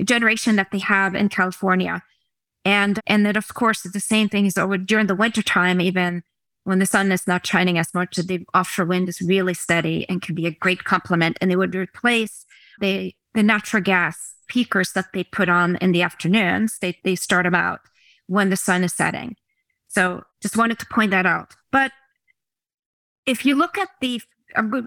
generation 0.03 0.57
that 0.57 0.71
they 0.71 0.79
have 0.79 1.15
in 1.15 1.29
California. 1.29 2.03
And 2.65 2.99
and 3.07 3.25
then 3.25 3.37
of 3.37 3.53
course 3.53 3.83
the 3.83 3.99
same 3.99 4.27
thing 4.27 4.45
is 4.45 4.57
over 4.57 4.77
during 4.77 5.07
the 5.07 5.15
winter 5.15 5.41
time, 5.41 5.79
even 5.79 6.23
when 6.63 6.79
the 6.79 6.85
sun 6.85 7.11
is 7.11 7.27
not 7.27 7.45
shining 7.45 7.77
as 7.77 7.93
much, 7.93 8.15
the 8.15 8.45
offshore 8.53 8.87
wind 8.87 9.07
is 9.07 9.21
really 9.21 9.53
steady 9.53 10.05
and 10.09 10.21
can 10.21 10.35
be 10.35 10.47
a 10.47 10.51
great 10.51 10.83
complement. 10.83 11.37
And 11.39 11.51
it 11.51 11.57
would 11.57 11.75
replace 11.75 12.45
the 12.79 13.13
the 13.33 13.43
natural 13.43 13.83
gas 13.83 14.33
peakers 14.47 14.93
that 14.93 15.13
they 15.13 15.23
put 15.23 15.47
on 15.47 15.75
in 15.77 15.91
the 15.91 16.01
afternoons. 16.01 16.79
They 16.79 16.97
they 17.03 17.15
start 17.15 17.45
them 17.45 17.55
out 17.55 17.81
when 18.27 18.49
the 18.49 18.57
sun 18.57 18.83
is 18.83 18.93
setting. 18.93 19.35
So 19.95 20.23
just 20.41 20.57
wanted 20.57 20.77
to 20.79 20.85
point 20.87 21.11
that 21.11 21.25
out. 21.25 21.55
But 21.71 21.93
if 23.25 23.45
you 23.45 23.55
look 23.55 23.77
at 23.77 23.87
the, 24.01 24.21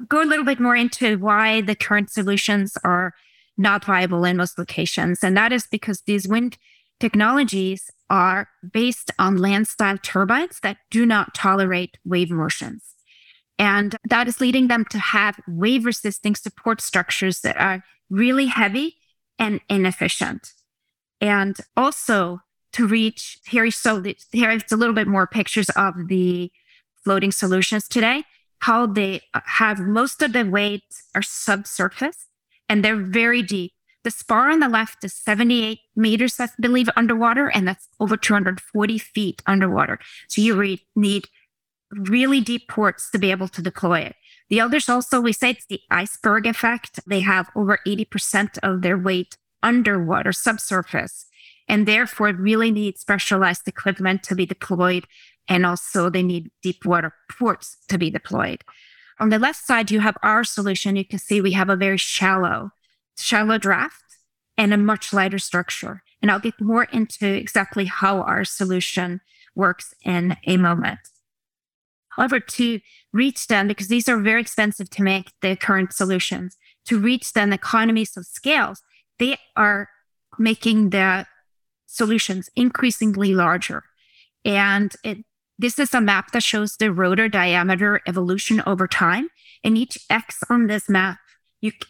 go 0.07 0.23
a 0.23 0.29
little 0.29 0.45
bit 0.45 0.61
more 0.61 0.77
into 0.77 1.17
why 1.17 1.63
the 1.63 1.75
current 1.75 2.11
solutions 2.11 2.77
are 2.85 3.15
not 3.57 3.87
viable 3.87 4.25
in 4.27 4.37
most 4.37 4.59
locations. 4.59 5.25
And 5.25 5.35
that 5.35 5.51
is 5.51 5.67
because 5.67 6.03
these 6.03 6.29
wind 6.29 6.59
technologies 7.01 7.91
are 8.11 8.49
based 8.71 9.11
on 9.19 9.39
land 9.39 9.67
style 9.67 9.97
turbines 9.97 10.61
that 10.63 10.77
do 10.91 11.07
not 11.07 11.35
tolerate 11.35 11.97
wave 12.05 12.31
motions. 12.31 12.95
And 13.59 13.97
that 14.05 14.29
is 14.29 14.43
leading 14.43 14.69
them 14.69 14.85
to 14.91 14.99
have 14.99 15.41
wave 15.49 15.87
resisting 15.87 16.35
support 16.35 16.83
structures 16.83 17.41
that 17.41 17.59
are 17.59 17.83
really 18.11 18.47
heavy 18.47 18.97
and 19.39 19.61
inefficient. 19.71 20.53
And 21.21 21.57
also, 21.77 22.41
to 22.73 22.87
reach 22.87 23.39
here. 23.47 23.71
So 23.71 24.03
here 24.33 24.51
it's 24.51 24.73
a 24.73 24.77
little 24.77 24.95
bit 24.95 25.07
more 25.07 25.27
pictures 25.27 25.69
of 25.71 26.09
the 26.09 26.51
floating 27.05 27.33
solutions 27.33 27.89
today. 27.89 28.25
How 28.61 28.87
they 28.87 29.23
uh, 29.35 29.41
have 29.45 29.79
most 29.79 30.21
of 30.23 30.33
the 30.33 30.45
weight 30.45 30.83
are 31.15 31.23
subsurface 31.23 32.27
and 32.69 32.85
they're 32.85 32.97
very 32.97 33.43
deep. 33.43 33.73
The 34.05 34.11
spar 34.11 34.51
on 34.51 34.61
the 34.61 34.69
left 34.69 35.05
is 35.05 35.15
78 35.15 35.81
meters, 35.97 36.39
I 36.39 36.49
believe, 36.61 36.89
underwater, 36.97 37.49
and 37.49 37.67
that's 37.67 37.89
over 37.99 38.17
240 38.17 38.99
feet 38.99 39.43
underwater. 39.47 39.99
So 40.29 40.41
you 40.41 40.55
re- 40.57 40.87
need 40.95 41.29
really 41.91 42.41
deep 42.41 42.69
ports 42.69 43.11
to 43.11 43.19
be 43.19 43.31
able 43.31 43.49
to 43.49 43.63
deploy 43.63 44.01
it. 44.01 44.17
The 44.49 44.61
others 44.61 44.89
also, 44.89 45.21
we 45.21 45.33
say 45.33 45.51
it's 45.51 45.67
the 45.67 45.81
iceberg 45.91 46.47
effect. 46.47 47.01
They 47.07 47.21
have 47.21 47.51
over 47.55 47.81
80% 47.87 48.59
of 48.63 48.83
their 48.83 48.97
weight 48.97 49.37
underwater 49.63 50.33
subsurface 50.33 51.27
and 51.69 51.87
therefore 51.87 52.33
really 52.33 52.71
need 52.71 52.99
specialized 52.99 53.69
equipment 53.69 54.23
to 54.25 54.35
be 54.35 54.47
deployed. 54.47 55.05
And 55.47 55.65
also 55.65 56.11
they 56.11 56.23
need 56.23 56.51
deep 56.63 56.85
water 56.85 57.13
ports 57.31 57.79
to 57.89 57.99
be 57.99 58.11
deployed. 58.11 58.65
On 59.21 59.31
the 59.31 59.39
left 59.39 59.65
side, 59.65 59.91
you 59.91 60.01
have 60.01 60.17
our 60.23 60.45
solution. 60.45 60.97
You 60.97 61.05
can 61.05 61.19
see 61.19 61.41
we 61.41 61.53
have 61.53 61.69
a 61.69 61.77
very 61.77 61.99
shallow, 61.99 62.71
shallow 63.17 63.59
draft 63.59 64.03
and 64.57 64.73
a 64.73 64.79
much 64.79 65.13
lighter 65.13 65.39
structure. 65.39 66.03
And 66.21 66.31
I'll 66.31 66.41
get 66.41 66.61
more 66.61 66.85
into 66.85 67.27
exactly 67.27 67.85
how 67.85 68.23
our 68.23 68.45
solution 68.45 69.21
works 69.55 69.95
in 70.05 70.37
a 70.47 70.57
moment. 70.57 71.01
However, 72.11 72.41
to 72.41 72.81
reach 73.13 73.47
them, 73.47 73.69
because 73.69 73.89
these 73.89 74.09
are 74.09 74.19
very 74.19 74.41
expensive 74.41 74.91
to 74.91 75.03
make 75.03 75.31
the 75.41 75.57
current 75.57 75.93
solutions, 75.93 76.57
to 76.87 76.99
reach 76.99 77.33
them 77.33 77.53
economies 77.53 78.17
of 78.17 78.27
scales, 78.27 78.83
they 79.19 79.37
are 79.57 79.89
making 80.39 80.91
the 80.91 81.27
solutions 81.89 82.49
increasingly 82.55 83.35
larger. 83.35 83.83
And 84.45 84.95
it, 85.03 85.25
this 85.59 85.77
is 85.79 85.95
a 85.95 86.01
map 86.01 86.33
that 86.33 86.43
shows 86.45 86.77
the 86.77 86.93
rotor 86.93 87.29
diameter 87.29 88.01
evolution 88.07 88.63
over 88.67 88.87
time. 88.87 89.29
And 89.65 89.77
each 89.77 89.99
X 90.09 90.45
on 90.49 90.69
this 90.69 90.89
map 90.89 91.19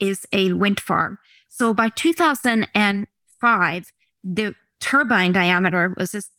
is 0.01 0.27
a 0.33 0.55
wind 0.55 0.81
farm. 0.81 1.19
So 1.49 1.75
by 1.75 1.91
2005, 1.91 3.93
the 4.25 4.55
turbine 4.81 5.33
diameter 5.33 5.95
was 5.97 6.15
as 6.15 6.31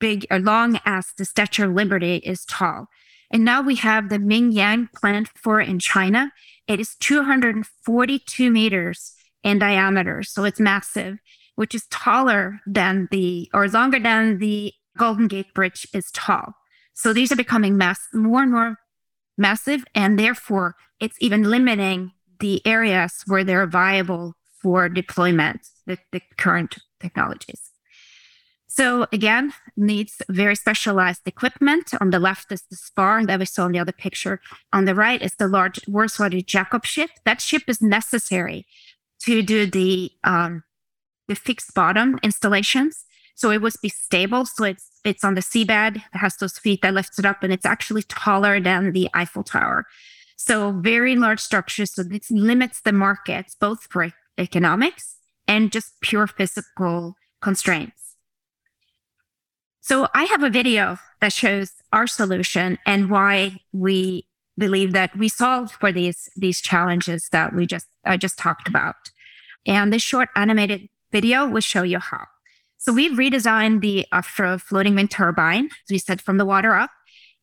big 0.00 0.26
or 0.30 0.38
long 0.38 0.78
as 0.84 1.12
the 1.16 1.24
Statue 1.24 1.68
of 1.68 1.74
Liberty 1.74 2.16
is 2.16 2.44
tall. 2.44 2.88
And 3.30 3.44
now 3.44 3.62
we 3.62 3.76
have 3.76 4.08
the 4.08 4.18
Mingyang 4.18 4.92
plant 4.92 5.28
for 5.36 5.60
in 5.60 5.78
China. 5.78 6.32
It 6.66 6.80
is 6.80 6.96
242 6.96 8.50
meters 8.50 9.14
in 9.44 9.60
diameter. 9.60 10.22
So 10.22 10.44
it's 10.44 10.60
massive, 10.60 11.18
which 11.60 11.74
is 11.74 11.86
taller 11.90 12.58
than 12.66 13.06
the, 13.10 13.46
or 13.52 13.68
longer 13.68 14.00
than 14.00 14.38
the 14.38 14.72
Golden 14.96 15.28
Gate 15.28 15.52
Bridge 15.52 15.86
is 15.92 16.10
tall. 16.12 16.54
So 16.94 17.12
these 17.12 17.30
are 17.30 17.36
becoming 17.36 17.76
mass, 17.76 18.00
more 18.14 18.42
and 18.42 18.50
more 18.50 18.78
massive. 19.36 19.84
And 19.94 20.18
therefore, 20.18 20.74
it's 21.00 21.18
even 21.20 21.42
limiting 21.42 22.12
the 22.38 22.66
areas 22.66 23.24
where 23.26 23.44
they're 23.44 23.66
viable 23.66 24.36
for 24.62 24.88
deployment, 24.88 25.68
the, 25.86 25.98
the 26.12 26.22
current 26.38 26.78
technologies. 26.98 27.60
So 28.66 29.06
again, 29.12 29.52
needs 29.76 30.22
very 30.30 30.56
specialized 30.56 31.26
equipment. 31.26 31.90
On 32.00 32.08
the 32.08 32.18
left 32.18 32.50
is 32.52 32.62
the 32.70 32.76
spar 32.76 33.26
that 33.26 33.38
we 33.38 33.44
saw 33.44 33.66
in 33.66 33.72
the 33.72 33.80
other 33.80 33.92
picture. 33.92 34.40
On 34.72 34.86
the 34.86 34.94
right 34.94 35.20
is 35.20 35.34
the 35.34 35.46
large 35.46 35.78
Worldswater 35.82 36.42
jack-up 36.46 36.86
ship. 36.86 37.10
That 37.26 37.42
ship 37.42 37.64
is 37.66 37.82
necessary 37.82 38.64
to 39.24 39.42
do 39.42 39.66
the 39.66 40.10
um, 40.24 40.62
the 41.30 41.36
fixed 41.36 41.72
bottom 41.74 42.18
installations. 42.24 43.04
So 43.36 43.50
it 43.50 43.62
must 43.62 43.80
be 43.80 43.88
stable. 43.88 44.44
So 44.44 44.64
it's 44.64 44.86
it's 45.04 45.24
on 45.24 45.34
the 45.34 45.40
seabed. 45.40 45.96
It 45.96 46.18
has 46.24 46.36
those 46.36 46.58
feet 46.58 46.82
that 46.82 46.92
lifts 46.92 47.18
it 47.18 47.24
up, 47.24 47.42
and 47.42 47.52
it's 47.52 47.64
actually 47.64 48.02
taller 48.02 48.60
than 48.60 48.92
the 48.92 49.08
Eiffel 49.14 49.44
Tower. 49.44 49.86
So 50.36 50.72
very 50.72 51.14
large 51.16 51.40
structures. 51.40 51.94
So 51.94 52.02
this 52.02 52.30
limits 52.30 52.80
the 52.82 52.92
markets 52.92 53.54
both 53.54 53.84
for 53.84 54.10
economics 54.36 55.16
and 55.46 55.72
just 55.72 56.00
pure 56.00 56.26
physical 56.26 57.14
constraints. 57.40 58.16
So 59.80 60.08
I 60.14 60.24
have 60.24 60.42
a 60.42 60.50
video 60.50 60.98
that 61.20 61.32
shows 61.32 61.70
our 61.92 62.06
solution 62.06 62.78
and 62.84 63.08
why 63.08 63.60
we 63.72 64.26
believe 64.58 64.92
that 64.92 65.16
we 65.16 65.28
solve 65.28 65.72
for 65.72 65.92
these 65.92 66.28
these 66.36 66.60
challenges 66.60 67.28
that 67.30 67.54
we 67.54 67.66
just 67.66 67.86
I 68.04 68.16
just 68.16 68.36
talked 68.36 68.66
about. 68.68 68.96
And 69.66 69.92
this 69.92 70.02
short 70.02 70.28
animated 70.34 70.88
video 71.12 71.46
will 71.46 71.60
show 71.60 71.82
you 71.82 71.98
how. 71.98 72.26
So 72.78 72.92
we've 72.92 73.12
redesigned 73.12 73.82
the 73.82 74.06
offshore 74.12 74.58
floating 74.58 74.94
wind 74.94 75.10
turbine, 75.10 75.66
as 75.66 75.90
we 75.90 75.98
said, 75.98 76.20
from 76.20 76.38
the 76.38 76.46
water 76.46 76.74
up. 76.74 76.90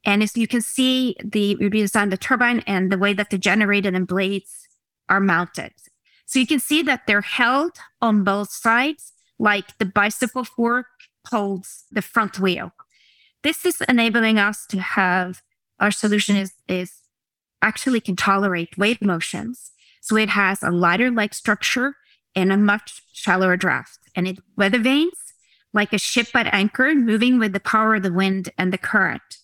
And 0.04 0.24
as 0.24 0.36
you 0.36 0.48
can 0.48 0.62
see, 0.62 1.16
the 1.24 1.56
we 1.56 1.70
redesigned 1.70 2.10
the 2.10 2.18
turbine 2.18 2.64
and 2.66 2.92
the 2.92 2.98
way 2.98 3.14
that 3.14 3.30
the 3.30 3.38
generator 3.38 3.90
and 3.90 4.08
blades 4.08 4.68
are 5.10 5.20
mounted. 5.20 5.74
So 6.26 6.40
you 6.40 6.48
can 6.48 6.60
see 6.60 6.82
that 6.84 7.08
they're 7.08 7.22
held 7.22 7.78
on 8.02 8.24
both 8.24 8.52
sides, 8.52 9.14
like 9.40 9.78
the 9.78 9.86
bicycle 9.86 10.44
fork 10.44 10.88
holds 11.28 11.86
the 11.92 12.02
front 12.02 12.40
wheel. 12.40 12.72
This 13.44 13.66
is 13.66 13.82
enabling 13.88 14.40
us 14.40 14.66
to 14.68 14.80
have 14.80 15.42
our 15.80 15.92
solution 15.92 16.36
is, 16.36 16.54
is 16.68 16.94
actually 17.62 18.02
can 18.02 18.16
tolerate 18.16 18.78
wave 18.78 19.02
motions. 19.02 19.72
So 20.02 20.16
it 20.16 20.30
has 20.30 20.64
a 20.64 20.72
lighter 20.72 21.12
leg 21.12 21.34
structure 21.34 21.96
and 22.38 22.54
a 22.54 22.58
much 22.58 23.02
shallower 23.12 23.58
draft. 23.58 23.98
And 24.16 24.28
it 24.28 24.38
weather 24.56 24.80
vanes 24.80 25.34
like 25.74 25.92
a 25.92 25.98
ship 25.98 26.28
at 26.36 26.54
anchor, 26.54 26.94
moving 26.94 27.40
with 27.40 27.52
the 27.52 27.60
power 27.60 27.96
of 27.96 28.04
the 28.04 28.14
wind 28.14 28.50
and 28.58 28.72
the 28.72 28.78
current. 28.78 29.38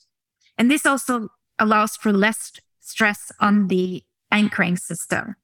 And 0.57 0.69
this 0.69 0.85
also 0.85 1.29
allows 1.59 1.97
for 1.97 2.13
less 2.13 2.53
stress 2.79 3.31
on 3.39 3.67
the 3.67 4.03
anchoring 4.31 4.77
system, 4.77 5.35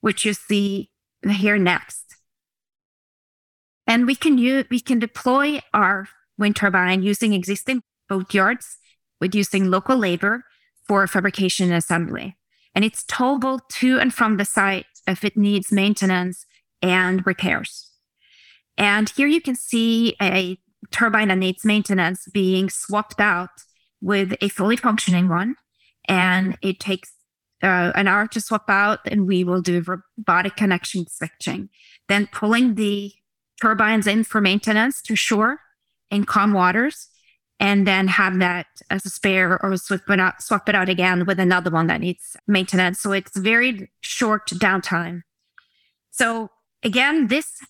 which 0.00 0.24
you 0.24 0.32
see 0.32 0.90
here 1.28 1.58
next. 1.58 2.16
And 3.86 4.06
we 4.06 4.14
can 4.14 4.38
use, 4.38 4.64
we 4.70 4.80
can 4.80 4.98
deploy 4.98 5.60
our 5.74 6.08
wind 6.38 6.56
turbine 6.56 7.02
using 7.02 7.34
existing 7.34 7.82
boat 8.08 8.32
yards 8.32 8.78
with 9.20 9.34
using 9.34 9.70
local 9.70 9.96
labor 9.96 10.44
for 10.86 11.06
fabrication 11.06 11.66
and 11.66 11.76
assembly. 11.76 12.36
And 12.74 12.84
it's 12.84 13.04
towable 13.04 13.60
to 13.80 13.98
and 13.98 14.12
from 14.12 14.38
the 14.38 14.44
site 14.44 14.86
if 15.06 15.24
it 15.24 15.36
needs 15.36 15.70
maintenance 15.70 16.45
and 16.82 17.26
repairs. 17.26 17.90
And 18.76 19.08
here 19.10 19.26
you 19.26 19.40
can 19.40 19.54
see 19.56 20.16
a 20.20 20.58
turbine 20.90 21.28
that 21.28 21.38
needs 21.38 21.64
maintenance 21.64 22.26
being 22.32 22.68
swapped 22.68 23.20
out 23.20 23.50
with 24.00 24.34
a 24.40 24.48
fully 24.48 24.76
functioning 24.76 25.28
one. 25.28 25.56
And 26.08 26.56
it 26.62 26.78
takes 26.78 27.12
uh, 27.62 27.92
an 27.94 28.06
hour 28.06 28.26
to 28.28 28.40
swap 28.40 28.68
out, 28.68 29.00
and 29.06 29.26
we 29.26 29.42
will 29.42 29.62
do 29.62 29.82
robotic 29.82 30.56
connection 30.56 31.06
switching. 31.08 31.70
Then 32.08 32.28
pulling 32.30 32.74
the 32.74 33.12
turbines 33.60 34.06
in 34.06 34.22
for 34.24 34.40
maintenance 34.40 35.00
to 35.02 35.16
shore 35.16 35.58
in 36.10 36.24
calm 36.24 36.52
waters, 36.52 37.08
and 37.58 37.86
then 37.86 38.06
have 38.06 38.38
that 38.38 38.66
as 38.90 39.06
a 39.06 39.10
spare 39.10 39.58
or 39.64 39.76
swap 39.78 40.08
it 40.10 40.20
out, 40.20 40.42
swap 40.42 40.68
it 40.68 40.74
out 40.74 40.88
again 40.88 41.24
with 41.24 41.40
another 41.40 41.70
one 41.70 41.86
that 41.86 42.00
needs 42.00 42.36
maintenance. 42.46 43.00
So 43.00 43.12
it's 43.12 43.36
very 43.36 43.90
short 44.02 44.48
downtime. 44.50 45.22
So 46.10 46.50
again, 46.82 47.28
this 47.28 47.60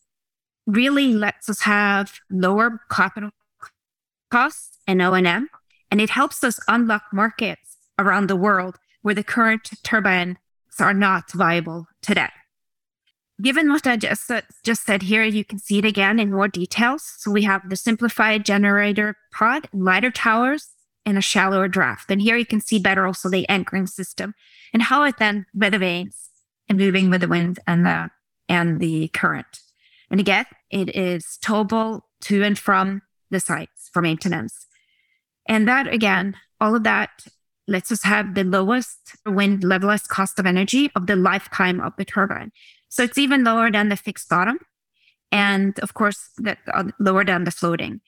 really 0.67 1.13
lets 1.13 1.49
us 1.49 1.63
have 1.63 2.15
lower 2.31 2.81
capital 2.91 3.31
costs 4.31 4.79
and 4.87 5.01
O&M, 5.01 5.49
and 5.91 6.01
it 6.01 6.11
helps 6.11 6.43
us 6.43 6.59
unlock 6.69 7.05
markets 7.13 7.77
around 7.99 8.29
the 8.29 8.37
world 8.37 8.77
where 9.03 9.15
the 9.15 9.25
current 9.25 9.71
turbines 9.83 10.37
are 10.81 10.95
not 10.95 11.31
viable 11.33 11.87
today. 12.03 12.29
Given 13.41 13.71
what 13.71 13.87
I 13.87 13.97
just, 13.97 14.31
uh, 14.31 14.43
just 14.65 14.85
said 14.85 15.03
here, 15.03 15.23
you 15.23 15.45
can 15.45 15.59
see 15.59 15.79
it 15.79 15.85
again 15.85 16.19
in 16.19 16.33
more 16.33 16.49
details. 16.49 17.15
So 17.19 17.31
we 17.31 17.43
have 17.43 17.69
the 17.69 17.77
simplified 17.77 18.47
generator 18.47 19.17
pod, 19.31 19.69
lighter 19.73 20.11
towers, 20.11 20.71
and 21.05 21.17
a 21.17 21.23
shallower 21.23 21.69
draft. 21.69 22.11
And 22.11 22.21
here 22.21 22.37
you 22.37 22.47
can 22.47 22.61
see 22.61 22.79
better 22.79 23.07
also 23.07 23.29
the 23.29 23.49
anchoring 23.49 23.87
system 23.87 24.35
and 24.73 24.83
how 24.83 25.05
it 25.05 25.19
then 25.19 25.47
weather 25.55 25.79
vanes 25.79 26.31
and 26.69 26.79
moving 26.79 27.11
with 27.11 27.21
the 27.21 27.29
wind 27.29 27.61
and 27.67 27.87
the 27.87 28.11
and 28.49 28.81
the 28.81 29.09
current. 29.09 29.61
And 30.11 30.21
again, 30.21 30.47
it 30.71 30.95
is 30.95 31.39
towable 31.43 32.03
to 32.23 32.43
and 32.43 32.59
from 32.59 33.03
the 33.31 33.41
sites 33.41 33.91
for 33.93 34.03
maintenance. 34.03 34.67
And 35.49 35.67
that 35.69 35.87
again, 35.87 36.37
all 36.61 36.75
of 36.75 36.85
that 36.85 37.27
lets 37.69 37.91
us 37.91 38.05
have 38.05 38.35
the 38.35 38.45
lowest 38.45 39.17
wind 39.27 39.63
levelized 39.63 40.09
cost 40.09 40.39
of 40.39 40.47
energy 40.47 40.91
of 40.95 41.07
the 41.07 41.17
lifetime 41.17 41.81
of 41.81 41.93
the 41.99 42.05
turbine. 42.05 42.53
So 42.89 43.03
it's 43.03 43.19
even 43.19 43.45
lower 43.45 43.71
than 43.71 43.89
the 43.89 43.97
fixed 43.97 44.29
bottom. 44.29 44.59
And 45.33 45.79
of 45.81 45.95
course, 45.95 46.31
that 46.39 46.59
uh, 46.73 46.85
lower 47.01 47.25
than 47.25 47.45
the 47.45 47.51
floating. 47.51 48.01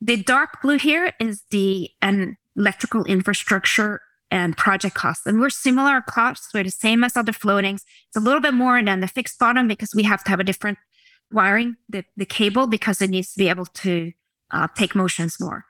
The 0.00 0.22
dark 0.22 0.62
blue 0.62 0.78
here 0.78 1.12
is 1.18 1.42
the 1.50 1.90
an 2.00 2.36
electrical 2.56 3.04
infrastructure 3.04 4.00
and 4.34 4.56
project 4.56 4.96
costs. 4.96 5.24
And 5.26 5.40
we're 5.40 5.48
similar 5.48 6.00
costs. 6.00 6.52
We're 6.52 6.64
the 6.64 6.70
same 6.70 7.04
as 7.04 7.16
other 7.16 7.32
floatings. 7.32 7.84
It's 8.08 8.16
a 8.16 8.20
little 8.20 8.40
bit 8.40 8.52
more 8.52 8.82
than 8.82 8.98
the 8.98 9.06
fixed 9.06 9.38
bottom 9.38 9.68
because 9.68 9.94
we 9.94 10.02
have 10.02 10.24
to 10.24 10.30
have 10.30 10.40
a 10.40 10.44
different 10.44 10.78
wiring, 11.30 11.76
the, 11.88 12.04
the 12.16 12.26
cable, 12.26 12.66
because 12.66 13.00
it 13.00 13.10
needs 13.10 13.32
to 13.32 13.38
be 13.38 13.48
able 13.48 13.66
to 13.66 14.10
uh, 14.50 14.66
take 14.74 14.96
motions 14.96 15.38
more. 15.38 15.66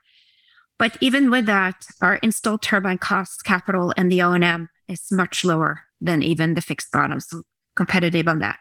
But 0.78 0.96
even 1.02 1.30
with 1.30 1.44
that, 1.44 1.86
our 2.00 2.16
installed 2.16 2.62
turbine 2.62 2.96
costs, 2.96 3.42
capital, 3.42 3.92
and 3.98 4.10
the 4.10 4.22
O&M 4.22 4.70
is 4.88 5.12
much 5.12 5.44
lower 5.44 5.82
than 6.00 6.22
even 6.22 6.54
the 6.54 6.62
fixed 6.62 6.90
bottom. 6.90 7.20
So 7.20 7.42
competitive 7.76 8.26
on 8.26 8.38
that. 8.38 8.58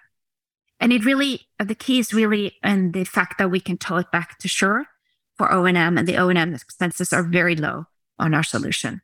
And 0.81 0.91
it 0.91 1.05
really, 1.05 1.47
the 1.59 1.75
key 1.75 1.99
is 1.99 2.13
really 2.13 2.57
in 2.61 2.91
the 2.91 3.05
fact 3.05 3.37
that 3.37 3.51
we 3.51 3.61
can 3.61 3.77
tow 3.77 3.97
it 3.97 4.11
back 4.11 4.37
to 4.39 4.49
shore 4.49 4.85
for 5.37 5.49
O&M 5.49 5.97
and 5.97 6.05
the 6.05 6.17
O&M 6.17 6.53
expenses 6.53 7.13
are 7.13 7.23
very 7.23 7.55
low 7.55 7.85
on 8.19 8.33
our 8.33 8.43
solution. 8.43 9.01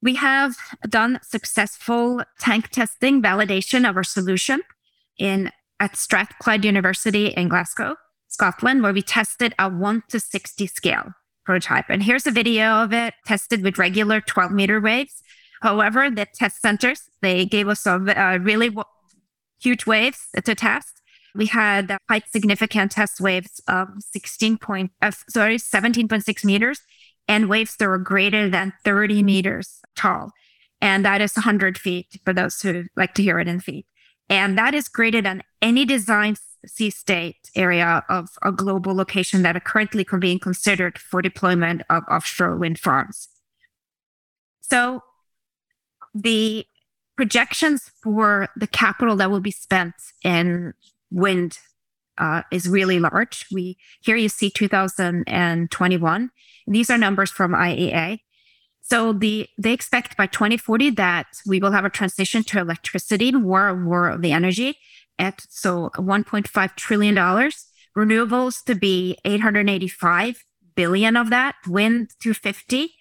We 0.00 0.14
have 0.14 0.56
done 0.88 1.18
successful 1.22 2.22
tank 2.38 2.68
testing 2.68 3.20
validation 3.20 3.88
of 3.88 3.96
our 3.96 4.04
solution 4.04 4.60
in 5.18 5.50
at 5.80 5.96
Strathclyde 5.96 6.64
University 6.64 7.26
in 7.28 7.48
Glasgow, 7.48 7.96
Scotland, 8.28 8.82
where 8.82 8.92
we 8.92 9.02
tested 9.02 9.54
a 9.58 9.68
1 9.68 10.02
to 10.08 10.20
60 10.20 10.66
scale 10.66 11.12
prototype. 11.44 11.86
And 11.88 12.02
here's 12.02 12.26
a 12.26 12.30
video 12.30 12.82
of 12.82 12.92
it 12.92 13.14
tested 13.26 13.62
with 13.62 13.78
regular 13.78 14.20
12 14.20 14.52
meter 14.52 14.80
waves. 14.80 15.22
However, 15.62 16.10
the 16.10 16.26
test 16.32 16.60
centers, 16.60 17.02
they 17.22 17.44
gave 17.44 17.68
us 17.68 17.86
uh, 17.86 17.98
really 18.40 18.68
w- 18.68 18.84
huge 19.60 19.86
waves 19.86 20.28
to 20.44 20.54
test. 20.54 21.02
We 21.34 21.46
had 21.46 21.96
quite 22.06 22.24
significant 22.30 22.92
test 22.92 23.20
waves 23.20 23.60
of 23.68 23.88
16 24.00 24.58
point, 24.58 24.92
uh, 25.02 25.10
sorry, 25.28 25.56
17.6 25.56 26.44
meters 26.44 26.80
and 27.28 27.48
waves 27.48 27.76
that 27.76 27.86
were 27.86 27.98
greater 27.98 28.48
than 28.48 28.72
30 28.84 29.22
meters 29.22 29.80
tall. 29.94 30.32
And 30.80 31.04
that 31.04 31.20
is 31.20 31.34
100 31.36 31.76
feet 31.76 32.20
for 32.24 32.32
those 32.32 32.60
who 32.62 32.84
like 32.96 33.14
to 33.14 33.22
hear 33.22 33.38
it 33.38 33.48
in 33.48 33.60
feet. 33.60 33.86
And 34.28 34.56
that 34.58 34.74
is 34.74 34.88
greater 34.88 35.20
than 35.20 35.42
any 35.60 35.84
design 35.84 36.36
sea 36.66 36.90
state 36.90 37.50
area 37.54 38.04
of 38.08 38.30
a 38.42 38.52
global 38.52 38.94
location 38.94 39.42
that 39.42 39.56
are 39.56 39.60
currently 39.60 40.06
being 40.18 40.38
considered 40.38 40.98
for 40.98 41.22
deployment 41.22 41.82
of 41.88 42.02
offshore 42.10 42.56
wind 42.56 42.78
farms. 42.78 43.28
So 44.60 45.02
the 46.14 46.66
projections 47.16 47.90
for 48.02 48.48
the 48.56 48.66
capital 48.66 49.16
that 49.16 49.30
will 49.30 49.40
be 49.40 49.50
spent 49.50 49.94
in 50.22 50.74
wind 51.10 51.58
uh, 52.18 52.42
is 52.50 52.68
really 52.68 52.98
large. 52.98 53.46
We 53.52 53.78
here 54.00 54.16
you 54.16 54.28
see 54.28 54.50
2021. 54.50 56.30
These 56.66 56.90
are 56.90 56.98
numbers 56.98 57.30
from 57.30 57.52
IEA. 57.52 58.20
So 58.80 59.12
the 59.12 59.48
they 59.58 59.72
expect 59.72 60.16
by 60.16 60.26
2040 60.26 60.90
that 60.90 61.26
we 61.46 61.60
will 61.60 61.72
have 61.72 61.84
a 61.84 61.90
transition 61.90 62.42
to 62.44 62.58
electricity, 62.60 63.34
war 63.34 63.74
war 63.74 64.08
of 64.08 64.22
the 64.22 64.32
energy, 64.32 64.78
at 65.18 65.42
so 65.48 65.90
1.5 65.96 66.76
trillion 66.76 67.14
dollars. 67.14 67.66
Renewables 67.96 68.62
to 68.64 68.74
be 68.76 69.18
885 69.24 70.44
billion 70.76 71.16
of 71.16 71.30
that, 71.30 71.56
wind 71.66 72.10
250, 72.20 72.94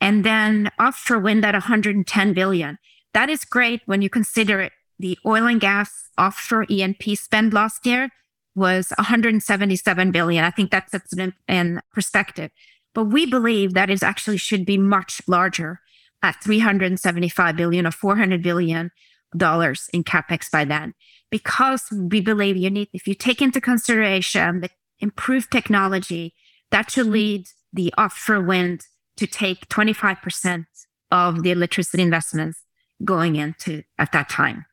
and 0.00 0.22
then 0.22 0.70
offshore 0.78 1.18
wind 1.18 1.46
at 1.46 1.54
110 1.54 2.34
billion. 2.34 2.78
That 3.14 3.30
is 3.30 3.44
great 3.44 3.80
when 3.86 4.02
you 4.02 4.10
consider 4.10 4.68
the 4.98 5.18
oil 5.24 5.46
and 5.46 5.60
gas 5.60 6.10
offshore 6.18 6.66
E&P 6.68 7.14
spend 7.14 7.54
last 7.54 7.86
year 7.86 8.10
was 8.54 8.92
177 8.98 10.10
billion. 10.10 10.44
I 10.44 10.50
think 10.50 10.70
that 10.70 10.90
sets 10.90 11.12
it 11.12 11.18
in, 11.18 11.34
in 11.48 11.80
perspective. 11.92 12.50
But 12.94 13.04
we 13.04 13.26
believe 13.26 13.74
that 13.74 13.90
it 13.90 14.02
actually 14.02 14.36
should 14.36 14.64
be 14.64 14.78
much 14.78 15.20
larger 15.26 15.80
at 16.22 16.42
375 16.42 17.56
billion 17.56 17.86
or 17.86 17.90
400 17.90 18.42
billion 18.42 18.90
dollars 19.36 19.90
in 19.92 20.04
capex 20.04 20.50
by 20.50 20.64
then, 20.64 20.94
because 21.30 21.88
we 21.90 22.20
believe 22.20 22.56
you 22.56 22.70
need, 22.70 22.88
if 22.92 23.08
you 23.08 23.14
take 23.14 23.42
into 23.42 23.60
consideration 23.60 24.60
the 24.60 24.70
improved 25.00 25.50
technology, 25.50 26.34
that 26.70 26.90
should 26.90 27.06
lead 27.06 27.48
the 27.72 27.92
offshore 27.98 28.40
wind 28.40 28.86
to 29.16 29.26
take 29.26 29.68
25% 29.68 30.66
of 31.10 31.42
the 31.42 31.50
electricity 31.50 32.02
investments 32.02 32.62
going 33.04 33.36
into 33.36 33.82
at 33.98 34.12
that 34.12 34.28
time. 34.28 34.64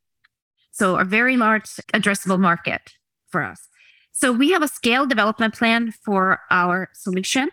So 0.71 0.97
a 0.97 1.03
very 1.03 1.38
large 1.38 1.65
addressable 1.93 2.39
market 2.39 2.93
for 3.27 3.43
us. 3.43 3.67
So 4.12 4.32
we 4.32 4.51
have 4.51 4.62
a 4.62 4.68
scale 4.68 5.06
development 5.06 5.56
plan 5.56 5.91
for 5.91 6.39
our 6.50 6.89
solution. 6.94 7.50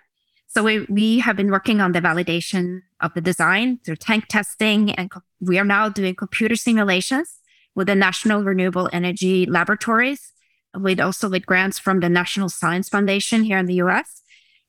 So 0.48 0.62
we, 0.62 0.86
we 0.88 1.18
have 1.20 1.36
been 1.36 1.50
working 1.50 1.80
on 1.80 1.92
the 1.92 2.00
validation 2.00 2.80
of 3.00 3.14
the 3.14 3.20
design 3.20 3.78
through 3.84 3.96
tank 3.96 4.26
testing, 4.28 4.92
and 4.92 5.10
co- 5.10 5.20
we 5.40 5.58
are 5.58 5.64
now 5.64 5.88
doing 5.88 6.14
computer 6.14 6.56
simulations 6.56 7.38
with 7.74 7.86
the 7.86 7.94
National 7.94 8.42
Renewable 8.42 8.88
Energy 8.92 9.46
Laboratories, 9.46 10.32
with 10.74 11.00
also 11.00 11.28
with 11.28 11.46
grants 11.46 11.78
from 11.78 12.00
the 12.00 12.08
National 12.08 12.48
Science 12.48 12.88
Foundation 12.88 13.44
here 13.44 13.58
in 13.58 13.66
the 13.66 13.74
US. 13.74 14.22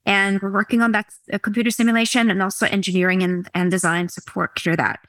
And 0.06 0.42
we're 0.42 0.52
working 0.52 0.82
on 0.82 0.92
that 0.92 1.08
uh, 1.32 1.38
computer 1.40 1.72
simulation 1.72 2.30
and 2.30 2.42
also 2.44 2.66
engineering 2.68 3.24
and, 3.24 3.50
and 3.54 3.72
design 3.72 4.10
support 4.10 4.60
for 4.60 4.76
that. 4.76 5.00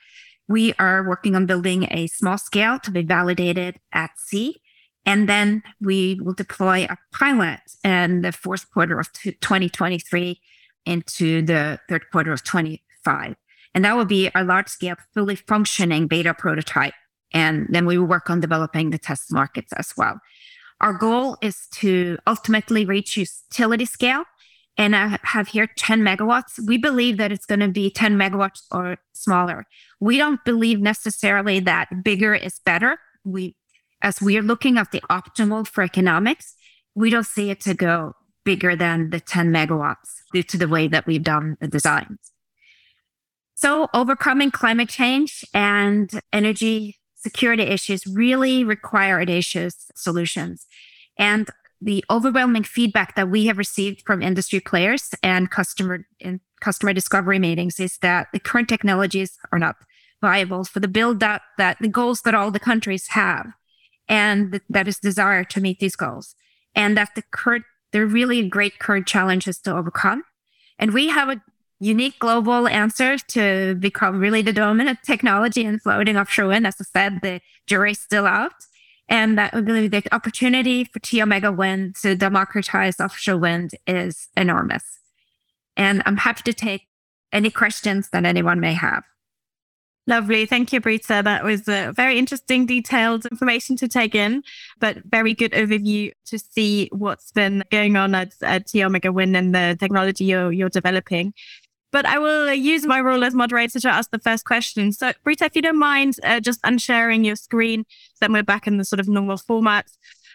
We 0.49 0.75
are 0.79 1.07
working 1.07 1.37
on 1.37 1.47
building 1.47 1.89
a 1.91 2.07
small 2.07 2.39
scale 2.39 2.79
to 2.81 2.91
be 2.91 3.03
validated 3.03 3.79
at 3.93 4.19
sea 4.19 4.60
and 5.07 5.29
then 5.29 5.63
we 5.81 6.21
will 6.23 6.35
deploy 6.35 6.85
a 6.85 6.97
pilot 7.13 7.61
in 7.83 8.23
the 8.23 8.33
fourth 8.33 8.71
quarter 8.71 8.99
of 8.99 9.13
2023 9.13 10.41
into 10.87 11.43
the 11.43 11.79
third 11.89 12.11
quarter 12.11 12.33
of 12.33 12.45
25. 12.45 13.35
And 13.75 13.85
that 13.85 13.97
will 13.97 14.05
be 14.05 14.31
a 14.35 14.45
large 14.45 14.69
scale, 14.69 14.97
fully 15.15 15.37
functioning 15.37 16.07
beta 16.07 16.35
prototype. 16.35 16.95
And 17.33 17.67
then 17.71 17.87
we 17.87 17.97
will 17.97 18.07
work 18.07 18.29
on 18.29 18.41
developing 18.41 18.91
the 18.91 18.99
test 18.99 19.33
markets 19.33 19.73
as 19.75 19.95
well. 19.97 20.21
Our 20.81 20.93
goal 20.93 21.37
is 21.41 21.69
to 21.75 22.19
ultimately 22.27 22.85
reach 22.85 23.17
utility 23.17 23.85
scale. 23.85 24.25
And 24.77 24.97
I 24.97 25.19
have 25.23 25.49
here 25.49 25.69
10 25.77 26.01
megawatts. 26.01 26.59
We 26.67 26.79
believe 26.79 27.19
that 27.19 27.31
it's 27.31 27.47
going 27.47 27.61
to 27.61 27.69
be 27.69 27.91
10 27.91 28.17
megawatts 28.17 28.63
or 28.71 28.97
smaller. 29.13 29.67
We 30.01 30.17
don't 30.17 30.43
believe 30.45 30.81
necessarily 30.81 31.61
that 31.61 32.03
bigger 32.03 32.35
is 32.35 32.61
better. 32.65 32.99
We 33.25 33.57
as 34.03 34.21
we 34.21 34.37
are 34.39 34.43
looking 34.43 34.79
at 34.79 34.93
the 34.93 35.03
optimal 35.11 35.67
for 35.67 35.83
economics, 35.83 36.55
we 36.95 37.11
don't 37.11 37.27
see 37.27 37.51
it 37.51 37.61
to 37.61 37.75
go 37.75 38.15
bigger 38.45 38.75
than 38.75 39.11
the 39.11 39.21
10 39.21 39.53
megawatts 39.53 40.23
due 40.33 40.43
to 40.43 40.57
the 40.59 40.69
way 40.69 40.89
that 40.89 41.07
we've 41.07 41.23
done 41.23 41.57
the 41.61 41.69
designs. 41.69 42.33
So 43.55 43.89
overcoming 43.93 44.51
climate 44.51 44.89
change 44.89 45.45
and 45.53 46.11
energy 46.33 46.99
security 47.15 47.65
issues 47.65 48.07
really 48.07 48.65
require 48.65 49.21
audacious 49.21 49.91
solutions. 49.95 50.67
And 51.19 51.51
the 51.81 52.05
overwhelming 52.11 52.65
feedback 52.65 53.17
that 53.17 53.29
we 53.29 53.47
have 53.47 53.59
received 53.59 54.03
from 54.07 54.23
industry 54.23 54.61
players 54.61 55.11
and 55.23 55.51
customer 55.51 56.07
customer 56.61 56.93
discovery 56.93 57.39
meetings 57.39 57.81
is 57.81 57.99
that 57.99 58.29
the 58.33 58.41
current 58.41 58.69
technologies 58.69 59.39
are 59.51 59.59
not 59.59 59.77
viable 60.21 60.65
for 60.65 60.81
the 60.81 60.89
build 60.89 61.21
that 61.21 61.41
that 61.57 61.79
the 61.81 61.89
goals 61.89 62.21
that 62.23 62.35
all 62.35 62.51
the 62.51 62.61
countries 62.61 63.09
have 63.09 63.47
and 64.11 64.51
th- 64.51 64.63
that 64.69 64.89
is 64.89 64.99
desire 64.99 65.45
to 65.45 65.61
meet 65.61 65.79
these 65.79 65.97
goals. 65.97 66.35
And 66.75 66.97
that 66.99 67.15
the 67.15 67.23
current, 67.31 67.65
they're 67.93 68.07
really 68.07 68.47
great 68.47 68.79
current 68.81 69.07
challenges 69.07 69.59
to 69.61 69.75
overcome. 69.75 70.25
And 70.79 70.93
we 70.93 71.09
have 71.09 71.29
a 71.31 71.41
unique 71.79 72.19
global 72.19 72.69
answer 72.69 73.17
to 73.17 73.77
become 73.77 74.19
really 74.19 74.43
the 74.43 74.53
dominant 74.53 74.99
technology 75.05 75.65
in 75.65 75.79
floating 75.79 76.17
offshore 76.17 76.49
wind. 76.49 76.67
As 76.67 76.77
I 76.81 76.85
said, 76.85 77.21
the 77.23 77.41
jury's 77.67 78.01
still 78.01 78.27
out. 78.27 78.53
And 79.09 79.39
that 79.39 79.55
we 79.55 79.63
believe 79.63 79.91
the 79.91 80.05
opportunity 80.13 80.85
for 80.85 80.99
T 81.01 81.21
Omega 81.23 81.51
Wind 81.51 81.97
to 82.03 82.15
democratize 82.15 83.01
offshore 83.01 83.39
wind 83.39 83.73
is 83.87 84.29
enormous. 84.37 84.85
And 85.77 86.03
I'm 86.07 86.19
happy 86.19 86.43
to 86.45 86.53
take 86.53 86.83
any 87.33 87.51
questions 87.51 88.11
that 88.11 88.25
anyone 88.25 88.61
may 88.61 88.75
have. 88.75 89.03
Lovely. 90.11 90.45
Thank 90.45 90.73
you, 90.73 90.81
Brita. 90.81 91.23
That 91.23 91.45
was 91.45 91.69
a 91.69 91.93
very 91.93 92.19
interesting, 92.19 92.67
detailed 92.67 93.27
information 93.27 93.77
to 93.77 93.87
take 93.87 94.17
in, 94.17 94.43
but 94.81 94.97
very 95.05 95.35
good 95.35 95.53
overview 95.53 96.11
to 96.27 96.37
see 96.37 96.89
what's 96.91 97.31
been 97.31 97.63
going 97.71 97.95
on 97.95 98.17
at, 98.17 98.33
at 98.43 98.67
T 98.67 98.83
Omega 98.83 99.13
Wind 99.13 99.37
and 99.37 99.55
the 99.55 99.77
technology 99.79 100.25
you're, 100.25 100.51
you're 100.51 100.69
developing. 100.69 101.33
But 101.93 102.07
I 102.07 102.19
will 102.19 102.53
use 102.53 102.85
my 102.85 103.01
role 103.01 103.23
as 103.23 103.37
moderator 103.37 103.79
to 103.79 103.89
ask 103.89 104.11
the 104.11 104.19
first 104.19 104.45
question. 104.45 104.91
So, 104.91 105.13
Brita, 105.23 105.45
if 105.45 105.55
you 105.55 105.63
don't 105.63 105.79
mind 105.79 106.17
uh, 106.25 106.41
just 106.41 106.59
unsharing 106.65 107.25
your 107.25 107.37
screen, 107.37 107.85
then 108.21 108.33
we're 108.33 108.43
back 108.43 108.67
in 108.67 108.79
the 108.79 108.85
sort 108.85 108.99
of 108.99 109.07
normal 109.07 109.37
format. 109.37 109.93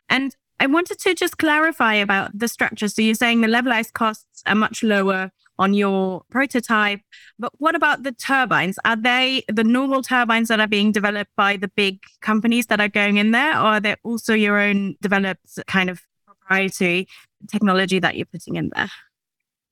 And 0.07 0.37
I 0.57 0.67
wanted 0.67 0.99
to 0.99 1.13
just 1.13 1.37
clarify 1.37 1.95
about 1.95 2.31
the 2.33 2.47
structure. 2.47 2.87
So, 2.87 3.01
you're 3.01 3.13
saying 3.13 3.41
the 3.41 3.49
levelized 3.49 3.91
costs 3.91 4.41
are 4.45 4.55
much 4.55 4.83
lower 4.83 5.33
on 5.57 5.73
your 5.73 6.23
prototype. 6.29 7.01
But 7.39 7.53
what 7.57 7.75
about 7.75 8.03
the 8.03 8.11
turbines? 8.11 8.77
Are 8.85 8.95
they 8.95 9.43
the 9.47 9.63
normal 9.63 10.01
turbines 10.01 10.49
that 10.49 10.59
are 10.59 10.67
being 10.67 10.91
developed 10.91 11.31
by 11.35 11.57
the 11.57 11.69
big 11.69 11.99
companies 12.21 12.67
that 12.67 12.79
are 12.79 12.89
going 12.89 13.17
in 13.17 13.31
there, 13.31 13.53
or 13.53 13.65
are 13.65 13.79
they 13.79 13.95
also 14.03 14.33
your 14.33 14.59
own 14.59 14.95
developed 15.01 15.59
kind 15.67 15.89
of 15.89 16.01
proprietary 16.25 17.07
technology 17.49 17.99
that 17.99 18.15
you're 18.15 18.25
putting 18.25 18.55
in 18.55 18.71
there? 18.75 18.89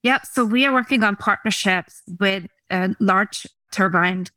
Yep. 0.03 0.25
So 0.25 0.45
we 0.45 0.65
are 0.65 0.73
working 0.73 1.03
on 1.03 1.15
partnerships 1.15 2.01
with 2.19 2.47
a 2.69 2.95
large 2.99 3.47
turbine 3.71 4.27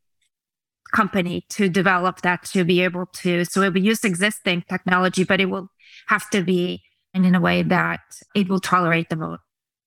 company 0.93 1.45
to 1.51 1.69
develop 1.69 2.23
that 2.23 2.45
to 2.45 2.65
be 2.65 2.81
able 2.83 3.07
to. 3.07 3.45
So 3.45 3.63
it 3.63 3.75
will 3.75 3.83
use 3.83 4.05
existing 4.05 4.65
technology, 4.69 5.25
but 5.25 5.41
it 5.41 5.47
will 5.47 5.69
have 6.07 6.31
to 6.31 6.43
be 6.43 6.83
in 7.13 7.35
a 7.35 7.41
way 7.41 7.63
that 7.63 8.01
it 8.35 8.49
will 8.49 8.61
tolerate 8.61 9.09
the 9.09 9.17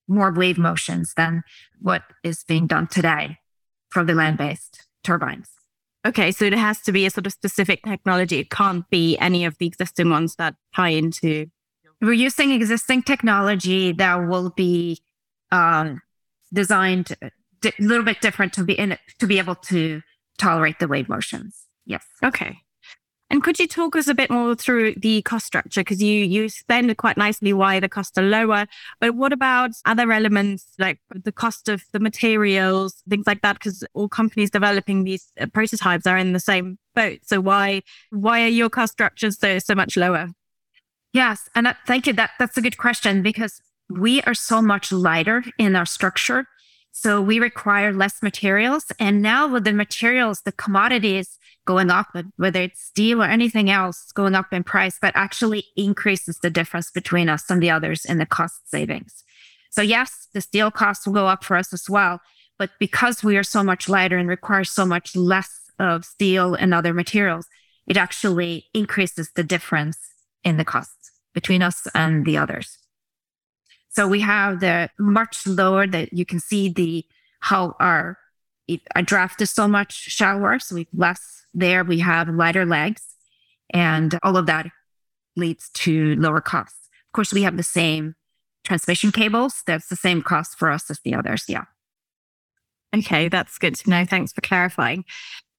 more 0.10 0.34
wave 0.34 0.58
motions 0.58 1.14
than 1.16 1.44
what 1.82 2.04
is 2.24 2.44
being 2.44 2.68
done 2.68 2.88
today 2.88 3.38
for 3.90 4.04
the 4.04 4.14
land 4.14 4.38
based 4.38 4.88
turbines. 5.04 5.50
Okay, 6.06 6.32
so 6.32 6.46
it 6.46 6.54
has 6.54 6.82
to 6.82 6.92
be 6.92 7.06
a 7.06 7.10
sort 7.10 7.28
of 7.28 7.34
specific 7.34 7.84
technology. 7.84 8.40
It 8.40 8.50
can't 8.50 8.90
be 8.90 9.18
any 9.18 9.46
of 9.46 9.58
the 9.58 9.68
existing 9.68 10.10
ones 10.10 10.36
that 10.36 10.56
tie 10.76 10.90
into. 10.90 11.48
We're 12.02 12.14
using 12.14 12.52
existing 12.52 13.04
technology 13.04 13.92
that 13.94 14.16
will 14.28 14.52
be 14.52 15.02
um, 15.52 16.02
designed 16.54 17.16
a 17.22 17.72
little 17.80 18.06
bit 18.06 18.22
different 18.22 18.54
to 18.54 18.64
be 18.64 18.80
in 18.80 18.94
it, 18.94 19.00
to 19.20 19.28
be 19.28 19.38
able 19.40 19.56
to 19.56 20.02
tolerate 20.38 20.80
the 20.80 20.88
wave 20.88 21.10
motions. 21.10 21.66
Yes. 21.86 22.06
Okay. 22.24 22.60
And 23.32 23.44
could 23.44 23.60
you 23.60 23.68
talk 23.68 23.96
us 23.96 24.08
a 24.08 24.16
bit 24.16 24.32
more 24.32 24.56
through 24.56 24.96
the 24.96 25.22
cost 25.22 25.46
structure? 25.46 25.82
Because 25.82 26.02
you 26.02 26.24
you 26.26 26.46
explained 26.46 26.96
quite 26.98 27.16
nicely 27.16 27.54
why 27.54 27.80
the 27.80 27.90
costs 27.90 28.18
are 28.18 28.24
lower. 28.24 28.66
But 29.00 29.16
what 29.16 29.32
about 29.32 29.72
other 29.86 30.12
elements 30.12 30.66
like 30.80 31.00
the 31.10 31.32
cost 31.32 31.70
of 31.70 31.84
the 31.92 32.00
materials, 32.00 33.04
things 33.08 33.28
like 33.28 33.42
that? 33.42 33.54
Because 33.54 33.84
all 33.94 34.10
companies 34.10 34.50
developing 34.50 35.04
these 35.04 35.32
uh, 35.40 35.46
prototypes 35.46 36.08
are 36.08 36.18
in 36.18 36.34
the 36.34 36.40
same 36.40 36.80
boat. 36.96 37.20
So 37.24 37.40
why 37.40 37.84
why 38.10 38.42
are 38.44 38.48
your 38.48 38.70
cost 38.70 38.94
structures 38.94 39.38
so 39.38 39.60
so 39.60 39.76
much 39.76 39.96
lower? 39.96 40.30
Yes, 41.14 41.50
and 41.54 41.76
thank 41.86 42.08
you. 42.08 42.14
That 42.14 42.32
that's 42.40 42.58
a 42.58 42.62
good 42.62 42.78
question 42.78 43.22
because 43.22 43.62
we 43.90 44.22
are 44.24 44.34
so 44.34 44.62
much 44.62 44.92
lighter 44.92 45.44
in 45.58 45.76
our 45.76 45.86
structure. 45.86 46.46
So 46.92 47.22
we 47.22 47.40
require 47.40 47.94
less 47.94 48.22
materials. 48.22 48.92
And 49.00 49.22
now 49.22 49.48
with 49.48 49.64
the 49.64 49.74
materials, 49.74 50.42
the 50.42 50.52
commodities 50.52 51.39
going 51.70 51.92
up, 51.92 52.08
whether 52.38 52.62
it's 52.62 52.82
steel 52.82 53.22
or 53.22 53.28
anything 53.28 53.70
else 53.70 54.12
going 54.14 54.34
up 54.34 54.52
in 54.52 54.64
price, 54.64 54.98
but 55.00 55.16
actually 55.16 55.66
increases 55.78 56.40
the 56.40 56.50
difference 56.50 56.90
between 56.90 57.30
us 57.30 57.48
and 57.48 57.62
the 57.62 57.70
others 57.70 58.06
in 58.06 58.18
the 58.18 58.26
cost 58.26 58.68
savings. 58.72 59.24
So 59.70 59.84
yes, 59.84 60.30
the 60.34 60.42
steel 60.42 60.72
costs 60.72 61.06
will 61.06 61.14
go 61.14 61.28
up 61.28 61.44
for 61.44 61.56
us 61.56 61.72
as 61.72 61.88
well. 61.88 62.22
But 62.58 62.72
because 62.80 63.24
we 63.24 63.38
are 63.38 63.44
so 63.44 63.62
much 63.62 63.88
lighter 63.88 64.18
and 64.18 64.28
require 64.28 64.64
so 64.64 64.84
much 64.84 65.16
less 65.16 65.52
of 65.78 66.06
steel 66.06 66.56
and 66.56 66.74
other 66.74 66.92
materials, 66.92 67.46
it 67.86 67.98
actually 67.98 68.66
increases 68.74 69.30
the 69.36 69.44
difference 69.44 70.00
in 70.44 70.58
the 70.58 70.66
costs 70.66 71.12
between 71.36 71.62
us 71.62 71.88
and 71.94 72.26
the 72.26 72.36
others. 72.36 72.80
So 73.90 74.08
we 74.08 74.22
have 74.22 74.60
the 74.60 74.90
much 74.98 75.46
lower 75.46 75.86
that 75.86 76.14
you 76.14 76.26
can 76.26 76.40
see 76.40 76.70
the 76.70 77.06
how 77.42 77.76
our 77.80 78.18
a 78.96 79.04
draft 79.04 79.42
is 79.42 79.52
so 79.52 79.68
much 79.68 79.94
shallower, 79.94 80.60
so 80.60 80.76
we 80.76 80.88
less 80.94 81.46
there. 81.54 81.84
We 81.84 82.00
have 82.00 82.30
lighter 82.30 82.66
legs, 82.66 83.04
and 83.74 84.18
all 84.24 84.38
of 84.38 84.46
that 84.48 84.68
leads 85.36 85.70
to 85.70 86.16
lower 86.16 86.42
costs. 86.42 86.90
Of 87.08 87.14
course, 87.14 87.34
we 87.34 87.44
have 87.44 87.58
the 87.58 87.64
same 87.64 88.16
transmission 88.64 89.12
cables. 89.12 89.64
That's 89.66 89.88
the 89.88 89.96
same 89.96 90.22
cost 90.22 90.58
for 90.58 90.70
us 90.70 90.90
as 90.92 91.00
the 91.04 91.16
others. 91.16 91.46
Yeah. 91.48 91.66
Okay, 92.96 93.30
that's 93.30 93.58
good 93.58 93.76
to 93.76 93.90
know. 93.90 94.06
Thanks 94.06 94.34
for 94.34 94.42
clarifying. 94.42 95.06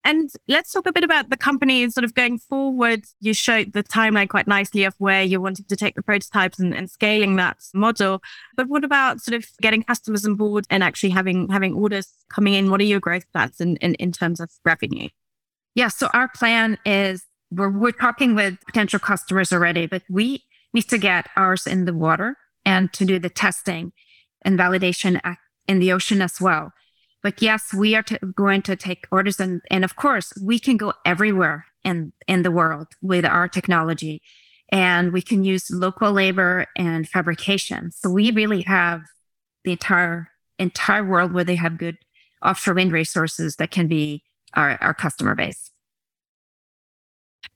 And 0.03 0.31
let's 0.49 0.73
talk 0.73 0.87
a 0.87 0.93
bit 0.93 1.05
about 1.05 1.29
the 1.29 1.37
company 1.37 1.89
sort 1.91 2.05
of 2.05 2.15
going 2.15 2.39
forward. 2.39 3.05
You 3.21 3.35
showed 3.35 3.75
the 3.75 3.83
timeline 3.83 4.31
quite 4.31 4.47
nicely 4.47 4.85
of 4.85 4.95
where 4.97 5.23
you're 5.23 5.41
wanting 5.41 5.67
to 5.67 5.77
take 5.77 5.95
the 5.95 6.03
prototypes 6.03 6.59
and, 6.59 6.75
and, 6.75 6.91
scaling 6.91 7.37
that 7.37 7.59
model. 7.75 8.23
But 8.57 8.69
what 8.69 8.83
about 8.83 9.21
sort 9.21 9.35
of 9.35 9.47
getting 9.61 9.83
customers 9.83 10.25
on 10.25 10.37
board 10.37 10.65
and 10.71 10.83
actually 10.83 11.11
having 11.11 11.49
having 11.49 11.75
orders 11.75 12.13
coming 12.31 12.55
in? 12.55 12.71
What 12.71 12.81
are 12.81 12.85
your 12.85 13.01
growth 13.01 13.31
plans 13.33 13.61
in, 13.61 13.77
in, 13.77 13.95
in 13.97 14.11
terms 14.11 14.41
of 14.41 14.51
revenue? 14.65 15.09
Yeah, 15.75 15.89
so 15.89 16.09
our 16.15 16.29
plan 16.29 16.79
is 16.87 17.25
we're 17.51 17.71
we're 17.71 17.93
talking 17.93 18.35
with 18.35 18.59
potential 18.65 18.99
customers 18.99 19.53
already, 19.53 19.87
but 19.87 20.03
we 20.09 20.45
need 20.73 20.89
to 20.89 20.99
get 20.99 21.29
ours 21.37 21.67
in 21.67 21.85
the 21.85 21.95
water 21.95 22.37
and 22.65 22.93
to 22.95 23.05
do 23.05 23.19
the 23.19 23.31
testing 23.31 23.93
and 24.43 24.59
validation 24.59 25.21
in 25.69 25.79
the 25.79 25.93
ocean 25.93 26.23
as 26.23 26.41
well. 26.41 26.73
But 27.23 27.43
yes, 27.43 27.75
we 27.75 27.95
are 27.95 28.03
t- 28.03 28.17
going 28.35 28.63
to 28.63 28.77
take 28.77 29.07
orders, 29.11 29.41
and 29.41 29.61
and 29.71 29.85
of 29.85 29.97
course, 29.97 30.33
we 30.43 30.59
can 30.59 30.77
go 30.77 30.95
everywhere 31.05 31.67
in 31.85 32.13
in 32.27 32.43
the 32.43 32.51
world 32.51 32.89
with 33.03 33.25
our 33.25 33.49
technology, 33.49 34.23
and 34.71 35.13
we 35.13 35.23
can 35.23 35.45
use 35.45 35.71
local 35.71 36.13
labor 36.13 36.67
and 36.77 37.09
fabrication. 37.09 37.91
So 37.93 38.11
we 38.11 38.31
really 38.31 38.63
have 38.63 39.03
the 39.65 39.73
entire 39.73 40.31
entire 40.59 41.05
world 41.05 41.33
where 41.33 41.45
they 41.45 41.57
have 41.57 41.79
good 41.79 41.99
offshore 42.45 42.75
wind 42.75 42.93
resources 42.93 43.57
that 43.57 43.71
can 43.71 43.87
be 43.87 44.23
our, 44.55 44.79
our 44.81 44.95
customer 44.95 45.35
base. 45.35 45.71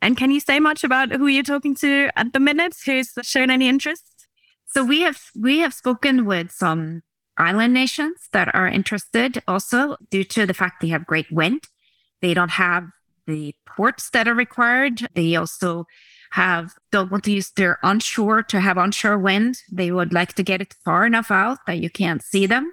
And 0.01 0.17
can 0.17 0.31
you 0.31 0.41
say 0.41 0.61
much 0.61 0.85
about 0.85 1.13
who 1.13 1.27
you're 1.27 1.43
talking 1.43 1.75
to 1.77 2.11
at 2.17 2.33
the 2.33 2.41
minute? 2.41 2.77
Who's 2.85 3.13
shown 3.23 3.51
any 3.51 3.69
interest? 3.69 4.27
So 4.67 4.85
we 4.85 5.01
have 5.01 5.21
we 5.35 5.61
have 5.61 5.73
spoken 5.73 6.25
with 6.27 6.51
some 6.51 7.03
island 7.37 7.75
nations 7.75 8.29
that 8.33 8.55
are 8.55 8.69
interested 8.69 9.43
also 9.49 9.97
due 10.11 10.25
to 10.25 10.47
the 10.47 10.55
fact 10.55 10.81
they 10.81 10.89
have 10.89 11.07
great 11.07 11.31
wind. 11.31 11.63
They 12.21 12.35
don't 12.35 12.53
have 12.53 12.89
the 13.27 13.55
ports 13.67 14.11
that 14.11 14.29
are 14.29 14.35
required. 14.35 15.09
They 15.15 15.35
also 15.37 15.87
have 16.33 16.75
don't 16.91 17.11
want 17.11 17.25
to 17.25 17.33
use 17.33 17.51
their 17.53 17.79
onshore 17.85 18.43
to 18.43 18.61
have 18.61 18.77
onshore 18.79 19.19
wind. 19.19 19.59
They 19.71 19.91
would 19.91 20.13
like 20.13 20.35
to 20.35 20.43
get 20.43 20.61
it 20.61 20.75
far 20.85 21.07
enough 21.07 21.31
out 21.31 21.59
that 21.67 21.79
you 21.79 21.91
can't 21.91 22.23
see 22.23 22.47
them. 22.47 22.73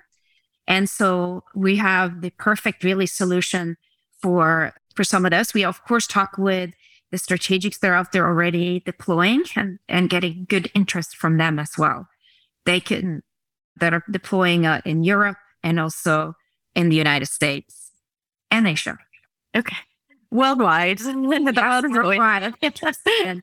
And 0.68 0.90
so 0.90 1.44
we 1.56 1.78
have 1.78 2.22
the 2.22 2.32
perfect 2.32 2.84
really 2.84 3.06
solution 3.06 3.78
for 4.22 4.74
for 4.96 5.04
some 5.04 5.26
of 5.26 5.32
this. 5.32 5.54
We 5.54 5.64
of 5.64 5.84
course 5.86 6.08
talk 6.08 6.38
with 6.38 6.72
the 7.12 7.18
strategics 7.18 7.80
that 7.80 7.90
are 7.90 7.96
out 7.96 8.14
there 8.14 8.26
already 8.26 8.80
deploying 8.80 9.44
and, 9.56 9.80
and 9.90 10.10
getting 10.10 10.46
good 10.48 10.72
interest 10.74 11.16
from 11.16 11.38
them 11.38 11.60
as 11.60 11.78
well. 11.78 12.08
They 12.66 12.80
can 12.80 13.22
that 13.80 13.94
are 13.94 14.04
deploying 14.10 14.66
uh, 14.66 14.82
in 14.86 15.04
Europe 15.04 15.38
and 15.64 15.80
also 15.80 16.36
in 16.76 16.90
the 16.90 16.96
United 16.96 17.28
States 17.28 17.92
and 18.50 18.68
Asia. 18.68 18.98
Okay. 19.56 19.78
Worldwide. 20.32 21.02
worldwide. 21.04 22.54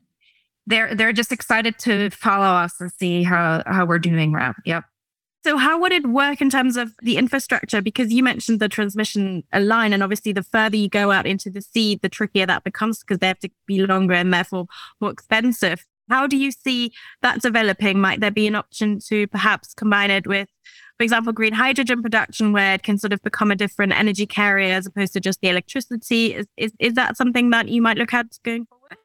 they're 0.67 0.95
they're 0.95 1.13
just 1.13 1.31
excited 1.31 1.77
to 1.79 2.09
follow 2.11 2.45
us 2.45 2.79
and 2.79 2.91
see 2.91 3.23
how 3.23 3.63
how 3.65 3.85
we're 3.85 3.99
doing 3.99 4.33
around. 4.33 4.55
Yep. 4.65 4.83
So 5.43 5.57
how 5.57 5.79
would 5.79 5.93
it 5.93 6.05
work 6.07 6.41
in 6.41 6.49
terms 6.49 6.75
of 6.75 6.93
the 7.01 7.17
infrastructure? 7.17 7.81
Because 7.81 8.11
you 8.11 8.23
mentioned 8.23 8.59
the 8.59 8.67
transmission 8.67 9.43
line, 9.57 9.93
and 9.93 10.03
obviously 10.03 10.33
the 10.33 10.43
further 10.43 10.75
you 10.75 10.89
go 10.89 11.11
out 11.11 11.25
into 11.25 11.49
the 11.49 11.61
sea, 11.61 11.95
the 11.95 12.09
trickier 12.09 12.45
that 12.45 12.63
becomes 12.63 12.99
because 12.99 13.19
they 13.19 13.27
have 13.27 13.39
to 13.39 13.49
be 13.65 13.85
longer 13.85 14.13
and 14.13 14.33
therefore 14.33 14.67
more 14.99 15.11
expensive. 15.11 15.85
How 16.09 16.27
do 16.27 16.37
you 16.37 16.51
see 16.51 16.91
that 17.21 17.41
developing? 17.41 17.99
Might 18.01 18.19
there 18.19 18.31
be 18.31 18.47
an 18.47 18.55
option 18.55 18.99
to 19.07 19.27
perhaps 19.27 19.73
combine 19.73 20.11
it 20.11 20.27
with, 20.27 20.49
for 20.97 21.03
example, 21.03 21.31
green 21.33 21.53
hydrogen 21.53 22.01
production, 22.01 22.51
where 22.51 22.73
it 22.73 22.83
can 22.83 22.97
sort 22.97 23.13
of 23.13 23.21
become 23.21 23.51
a 23.51 23.55
different 23.55 23.93
energy 23.93 24.25
carrier 24.25 24.73
as 24.73 24.85
opposed 24.85 25.13
to 25.13 25.19
just 25.19 25.39
the 25.41 25.49
electricity? 25.49 26.33
Is 26.33 26.47
is, 26.57 26.73
is 26.79 26.93
that 26.95 27.17
something 27.17 27.51
that 27.51 27.69
you 27.69 27.81
might 27.81 27.97
look 27.97 28.13
at 28.13 28.25
going 28.43 28.65
forward? 28.65 28.97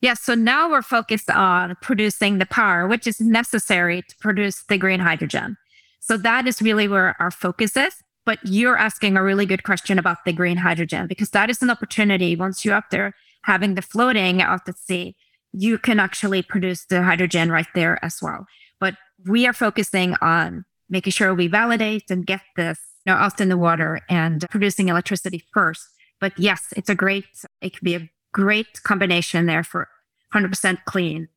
Yeah, 0.00 0.14
so 0.14 0.34
now 0.34 0.70
we're 0.70 0.82
focused 0.82 1.30
on 1.30 1.76
producing 1.82 2.38
the 2.38 2.46
power, 2.46 2.86
which 2.86 3.06
is 3.06 3.20
necessary 3.20 4.02
to 4.02 4.16
produce 4.20 4.62
the 4.62 4.78
green 4.78 5.00
hydrogen. 5.00 5.56
So 6.00 6.16
that 6.16 6.46
is 6.46 6.62
really 6.62 6.88
where 6.88 7.16
our 7.20 7.30
focus 7.30 7.76
is. 7.76 7.94
But 8.24 8.38
you're 8.44 8.76
asking 8.76 9.16
a 9.16 9.22
really 9.22 9.46
good 9.46 9.64
question 9.64 9.98
about 9.98 10.24
the 10.24 10.32
green 10.32 10.58
hydrogen 10.58 11.06
because 11.06 11.30
that 11.30 11.50
is 11.50 11.62
an 11.62 11.70
opportunity 11.70 12.36
once 12.36 12.64
you're 12.64 12.74
up 12.74 12.90
there 12.90 13.14
having 13.42 13.74
the 13.74 13.82
floating 13.82 14.42
out 14.42 14.68
at 14.68 14.78
sea 14.78 15.16
you 15.52 15.78
can 15.78 15.98
actually 15.98 16.42
produce 16.42 16.84
the 16.86 17.02
hydrogen 17.02 17.50
right 17.50 17.66
there 17.74 18.02
as 18.04 18.18
well. 18.22 18.46
But 18.78 18.94
we 19.26 19.46
are 19.46 19.52
focusing 19.52 20.14
on 20.20 20.64
making 20.88 21.12
sure 21.12 21.34
we 21.34 21.46
validate 21.46 22.10
and 22.10 22.26
get 22.26 22.42
this 22.56 22.78
you 23.06 23.12
know, 23.12 23.18
out 23.18 23.40
in 23.40 23.48
the 23.48 23.56
water 23.56 24.00
and 24.08 24.44
producing 24.50 24.88
electricity 24.88 25.44
first. 25.52 25.86
But 26.20 26.38
yes, 26.38 26.72
it's 26.76 26.90
a 26.90 26.94
great, 26.94 27.26
it 27.60 27.70
could 27.74 27.84
be 27.84 27.94
a 27.94 28.10
great 28.32 28.82
combination 28.82 29.46
there 29.46 29.64
for 29.64 29.88
100% 30.34 30.78
clean 30.84 31.28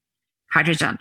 hydrogen. 0.52 1.00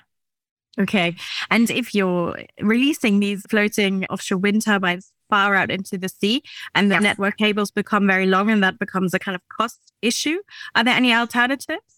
Okay. 0.78 1.14
And 1.50 1.70
if 1.70 1.94
you're 1.94 2.38
releasing 2.60 3.20
these 3.20 3.42
floating 3.48 4.06
offshore 4.06 4.38
wind 4.38 4.64
turbines 4.64 5.12
far 5.28 5.54
out 5.54 5.70
into 5.70 5.98
the 5.98 6.08
sea 6.08 6.42
and 6.74 6.90
the 6.90 6.94
yes. 6.94 7.02
network 7.02 7.36
cables 7.36 7.70
become 7.70 8.06
very 8.06 8.26
long 8.26 8.50
and 8.50 8.62
that 8.62 8.78
becomes 8.78 9.12
a 9.12 9.18
kind 9.18 9.34
of 9.34 9.42
cost 9.48 9.92
issue, 10.00 10.38
are 10.74 10.84
there 10.84 10.94
any 10.96 11.12
alternatives? 11.12 11.91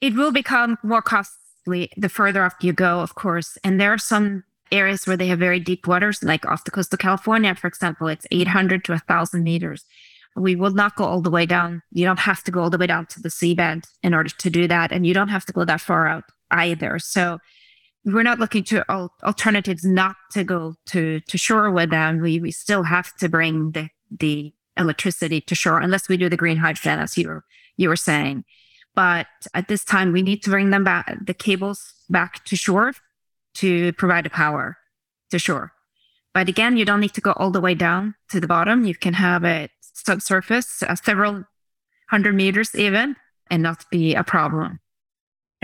It 0.00 0.14
will 0.14 0.32
become 0.32 0.78
more 0.82 1.02
costly 1.02 1.90
the 1.96 2.08
further 2.08 2.44
off 2.44 2.54
you 2.60 2.72
go, 2.72 3.00
of 3.00 3.14
course. 3.14 3.58
And 3.62 3.80
there 3.80 3.92
are 3.92 3.98
some 3.98 4.44
areas 4.72 5.06
where 5.06 5.16
they 5.16 5.26
have 5.26 5.38
very 5.38 5.60
deep 5.60 5.86
waters, 5.86 6.22
like 6.22 6.46
off 6.46 6.64
the 6.64 6.70
coast 6.70 6.92
of 6.92 6.98
California, 6.98 7.54
for 7.54 7.66
example, 7.66 8.08
it's 8.08 8.26
800 8.30 8.84
to 8.84 8.92
1,000 8.92 9.42
meters. 9.42 9.84
We 10.36 10.54
will 10.54 10.70
not 10.70 10.96
go 10.96 11.04
all 11.04 11.20
the 11.20 11.30
way 11.30 11.44
down. 11.44 11.82
You 11.90 12.04
don't 12.04 12.20
have 12.20 12.42
to 12.44 12.50
go 12.50 12.62
all 12.62 12.70
the 12.70 12.78
way 12.78 12.86
down 12.86 13.06
to 13.06 13.20
the 13.20 13.28
seabed 13.28 13.84
in 14.02 14.14
order 14.14 14.30
to 14.30 14.50
do 14.50 14.68
that. 14.68 14.92
And 14.92 15.04
you 15.04 15.12
don't 15.12 15.28
have 15.28 15.44
to 15.46 15.52
go 15.52 15.64
that 15.64 15.80
far 15.80 16.06
out 16.06 16.24
either. 16.52 16.98
So 17.00 17.38
we're 18.04 18.22
not 18.22 18.38
looking 18.38 18.64
to 18.64 18.84
al- 18.88 19.12
alternatives 19.24 19.84
not 19.84 20.16
to 20.32 20.44
go 20.44 20.76
to, 20.86 21.20
to 21.20 21.36
shore 21.36 21.70
with 21.70 21.90
them. 21.90 22.20
We, 22.20 22.38
we 22.38 22.52
still 22.52 22.84
have 22.84 23.14
to 23.16 23.28
bring 23.28 23.72
the, 23.72 23.90
the 24.10 24.54
electricity 24.76 25.40
to 25.42 25.54
shore 25.54 25.80
unless 25.80 26.08
we 26.08 26.16
do 26.16 26.28
the 26.28 26.36
green 26.36 26.58
hydrogen, 26.58 27.00
as 27.00 27.18
you 27.18 27.42
you 27.76 27.88
were 27.88 27.96
saying. 27.96 28.44
But 29.00 29.28
at 29.54 29.68
this 29.68 29.82
time, 29.82 30.12
we 30.12 30.20
need 30.20 30.42
to 30.42 30.50
bring 30.50 30.68
them 30.68 30.84
back, 30.84 31.24
the 31.24 31.32
cables 31.32 31.94
back 32.10 32.44
to 32.44 32.54
shore 32.54 32.92
to 33.54 33.94
provide 33.94 34.26
the 34.26 34.30
power 34.30 34.76
to 35.30 35.38
shore. 35.38 35.72
But 36.34 36.50
again, 36.50 36.76
you 36.76 36.84
don't 36.84 37.00
need 37.00 37.14
to 37.14 37.22
go 37.22 37.32
all 37.32 37.50
the 37.50 37.62
way 37.62 37.74
down 37.74 38.14
to 38.28 38.40
the 38.40 38.46
bottom. 38.46 38.84
You 38.84 38.94
can 38.94 39.14
have 39.14 39.42
it 39.42 39.70
subsurface, 39.80 40.82
uh, 40.82 40.94
several 40.96 41.44
hundred 42.10 42.34
meters 42.34 42.74
even, 42.74 43.16
and 43.50 43.62
not 43.62 43.86
be 43.90 44.14
a 44.14 44.22
problem. 44.22 44.80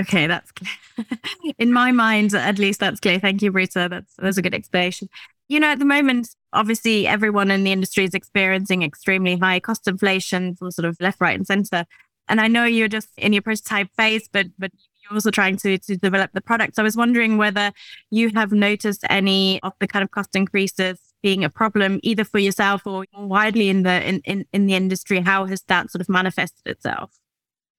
Okay, 0.00 0.26
that's 0.26 0.50
clear. 0.52 1.06
In 1.58 1.74
my 1.74 1.92
mind, 1.92 2.32
at 2.32 2.58
least, 2.58 2.80
that's 2.80 3.00
clear. 3.00 3.18
Thank 3.18 3.42
you, 3.42 3.52
Brita. 3.52 3.88
That's 3.90 4.14
that's 4.16 4.38
a 4.38 4.42
good 4.42 4.54
explanation. 4.54 5.10
You 5.48 5.60
know, 5.60 5.68
at 5.68 5.78
the 5.78 5.84
moment, 5.84 6.30
obviously 6.54 7.06
everyone 7.06 7.50
in 7.50 7.64
the 7.64 7.70
industry 7.70 8.04
is 8.04 8.14
experiencing 8.14 8.82
extremely 8.82 9.36
high 9.36 9.60
cost 9.60 9.86
inflation, 9.86 10.56
from 10.56 10.70
sort 10.70 10.86
of 10.86 10.96
left, 11.00 11.20
right, 11.20 11.36
and 11.36 11.46
center. 11.46 11.84
And 12.28 12.40
I 12.40 12.48
know 12.48 12.64
you're 12.64 12.88
just 12.88 13.08
in 13.16 13.32
your 13.32 13.42
prototype 13.42 13.88
phase, 13.96 14.28
but 14.32 14.46
but 14.58 14.72
you're 15.02 15.14
also 15.14 15.30
trying 15.30 15.56
to 15.58 15.78
to 15.78 15.96
develop 15.96 16.32
the 16.32 16.40
product. 16.40 16.76
So 16.76 16.82
I 16.82 16.84
was 16.84 16.96
wondering 16.96 17.38
whether 17.38 17.72
you 18.10 18.30
have 18.34 18.52
noticed 18.52 19.04
any 19.08 19.62
of 19.62 19.72
the 19.80 19.86
kind 19.86 20.02
of 20.02 20.10
cost 20.10 20.34
increases 20.34 20.98
being 21.22 21.44
a 21.44 21.50
problem 21.50 22.00
either 22.02 22.24
for 22.24 22.38
yourself 22.38 22.86
or 22.86 23.04
widely 23.16 23.68
in 23.68 23.82
the 23.82 24.06
in, 24.06 24.20
in, 24.24 24.44
in 24.52 24.66
the 24.66 24.74
industry. 24.74 25.20
How 25.20 25.46
has 25.46 25.62
that 25.68 25.90
sort 25.90 26.00
of 26.00 26.08
manifested 26.08 26.66
itself? 26.66 27.10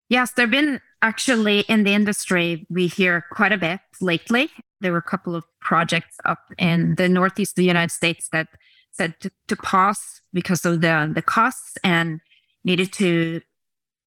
Yes, 0.10 0.32
there 0.32 0.46
have 0.46 0.52
been 0.52 0.80
actually 1.02 1.62
in 1.62 1.84
the 1.84 1.94
industry, 1.94 2.66
we 2.70 2.88
hear 2.88 3.26
quite 3.32 3.52
a 3.52 3.58
bit 3.58 3.80
lately. 4.00 4.50
There 4.80 4.92
were 4.92 4.98
a 5.00 5.02
couple 5.02 5.36
of 5.36 5.44
projects 5.60 6.18
up 6.24 6.40
in 6.58 6.96
the 6.96 7.10
northeast 7.10 7.52
of 7.52 7.56
the 7.56 7.66
United 7.66 7.92
States 7.92 8.30
that 8.32 8.48
said 8.92 9.20
to, 9.20 9.32
to 9.48 9.56
pause 9.56 10.22
because 10.34 10.66
of 10.66 10.82
the, 10.82 11.12
the 11.14 11.22
costs 11.22 11.78
and 11.84 12.22
needed 12.64 12.94
to 12.94 13.42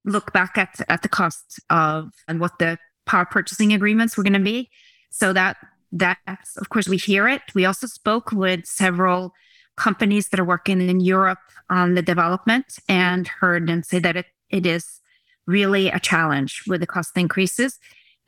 look 0.04 0.32
back 0.32 0.56
at, 0.56 0.80
at 0.88 1.02
the 1.02 1.08
cost 1.08 1.60
of 1.70 2.10
and 2.28 2.40
what 2.40 2.58
the 2.58 2.78
power 3.06 3.24
purchasing 3.24 3.72
agreements 3.72 4.16
were 4.16 4.22
going 4.22 4.32
to 4.32 4.38
be. 4.38 4.70
So 5.10 5.32
that 5.32 5.56
that's 5.92 6.56
of 6.56 6.68
course 6.68 6.88
we 6.88 6.96
hear 6.96 7.28
it. 7.28 7.42
We 7.54 7.64
also 7.64 7.86
spoke 7.86 8.32
with 8.32 8.64
several 8.64 9.32
companies 9.76 10.28
that 10.28 10.40
are 10.40 10.44
working 10.44 10.80
in 10.80 11.00
Europe 11.00 11.38
on 11.68 11.94
the 11.94 12.02
development 12.02 12.78
and 12.88 13.26
heard 13.26 13.66
them 13.66 13.82
say 13.82 13.98
that 13.98 14.16
it, 14.16 14.26
it 14.50 14.66
is 14.66 15.00
really 15.46 15.88
a 15.88 15.98
challenge 15.98 16.62
with 16.66 16.80
the 16.80 16.86
cost 16.86 17.16
increases. 17.16 17.78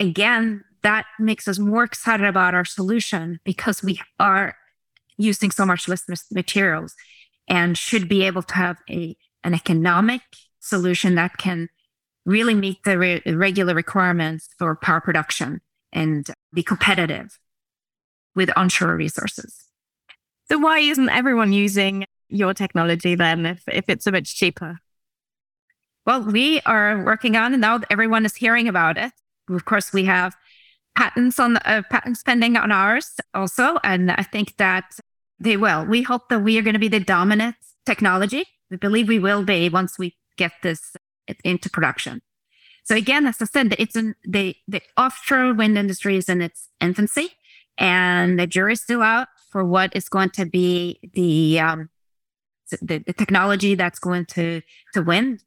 Again, 0.00 0.64
that 0.82 1.06
makes 1.20 1.46
us 1.46 1.58
more 1.58 1.84
excited 1.84 2.26
about 2.26 2.54
our 2.54 2.64
solution 2.64 3.38
because 3.44 3.82
we 3.82 4.00
are 4.18 4.56
using 5.16 5.50
so 5.50 5.64
much 5.64 5.86
less 5.88 6.04
materials 6.32 6.94
and 7.48 7.78
should 7.78 8.08
be 8.08 8.24
able 8.24 8.42
to 8.42 8.54
have 8.54 8.78
a 8.90 9.16
an 9.44 9.54
economic 9.54 10.22
solution 10.62 11.14
that 11.16 11.36
can 11.36 11.68
really 12.24 12.54
meet 12.54 12.82
the 12.84 12.96
re- 12.96 13.22
regular 13.26 13.74
requirements 13.74 14.48
for 14.58 14.74
power 14.76 15.00
production 15.00 15.60
and 15.92 16.30
be 16.54 16.62
competitive 16.62 17.38
with 18.34 18.50
onshore 18.56 18.96
resources. 18.96 19.68
So 20.50 20.58
why 20.58 20.78
isn't 20.78 21.08
everyone 21.08 21.52
using 21.52 22.06
your 22.28 22.54
technology 22.54 23.14
then 23.14 23.44
if, 23.44 23.62
if 23.68 23.88
it's 23.88 24.06
a 24.06 24.12
bit 24.12 24.24
cheaper? 24.24 24.78
Well, 26.06 26.22
we 26.22 26.60
are 26.66 27.04
working 27.04 27.36
on, 27.36 27.52
and 27.52 27.60
now 27.60 27.80
everyone 27.90 28.24
is 28.24 28.34
hearing 28.34 28.68
about 28.68 28.98
it. 28.98 29.12
Of 29.48 29.64
course, 29.64 29.92
we 29.92 30.04
have 30.04 30.34
patents 30.96 31.38
on 31.38 31.54
the, 31.54 31.68
uh, 31.68 31.82
patent 31.90 32.18
spending 32.18 32.56
on 32.56 32.72
ours 32.72 33.20
also, 33.34 33.78
and 33.84 34.10
I 34.10 34.22
think 34.22 34.56
that 34.56 34.98
they 35.38 35.56
will. 35.56 35.84
We 35.86 36.02
hope 36.02 36.28
that 36.28 36.40
we 36.40 36.58
are 36.58 36.62
going 36.62 36.74
to 36.74 36.80
be 36.80 36.88
the 36.88 37.00
dominant 37.00 37.56
technology. 37.86 38.46
We 38.70 38.78
believe 38.78 39.08
we 39.08 39.18
will 39.18 39.44
be 39.44 39.68
once 39.68 39.98
we 39.98 40.16
get 40.36 40.52
this 40.62 40.96
into 41.44 41.70
production. 41.70 42.22
So 42.84 42.96
again, 42.96 43.26
as 43.26 43.40
I 43.40 43.44
said, 43.44 43.74
it's 43.78 43.96
in 43.96 44.14
the 44.24 44.56
the 44.66 44.82
offshore 44.96 45.54
wind 45.54 45.78
industry 45.78 46.16
is 46.16 46.28
in 46.28 46.42
its 46.42 46.68
infancy, 46.80 47.30
and 47.78 48.38
the 48.38 48.46
jury's 48.46 48.82
still 48.82 49.02
out 49.02 49.28
for 49.50 49.64
what 49.64 49.94
is 49.94 50.08
going 50.08 50.30
to 50.30 50.44
be 50.44 50.98
the 51.14 51.60
um, 51.60 51.90
the, 52.80 52.98
the 52.98 53.12
technology 53.12 53.74
that's 53.74 53.98
going 53.98 54.26
to 54.26 54.62
to 54.94 55.02
win. 55.02 55.38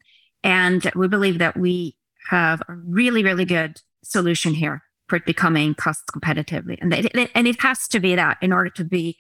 And 0.44 0.90
we 0.96 1.08
believe 1.08 1.40
that 1.40 1.58
we 1.58 1.98
have 2.30 2.62
a 2.70 2.76
really, 2.76 3.24
really 3.24 3.46
good 3.46 3.82
solution 4.04 4.54
here 4.54 4.84
for 5.08 5.18
it 5.18 5.26
becoming 5.26 5.76
cost 5.76 6.04
competitively. 6.08 6.78
And 6.82 6.94
and 7.36 7.48
it 7.48 7.62
has 7.62 7.88
to 7.90 8.00
be 8.00 8.16
that 8.16 8.38
in 8.42 8.54
order 8.54 8.70
to 8.72 8.84
be 8.84 9.18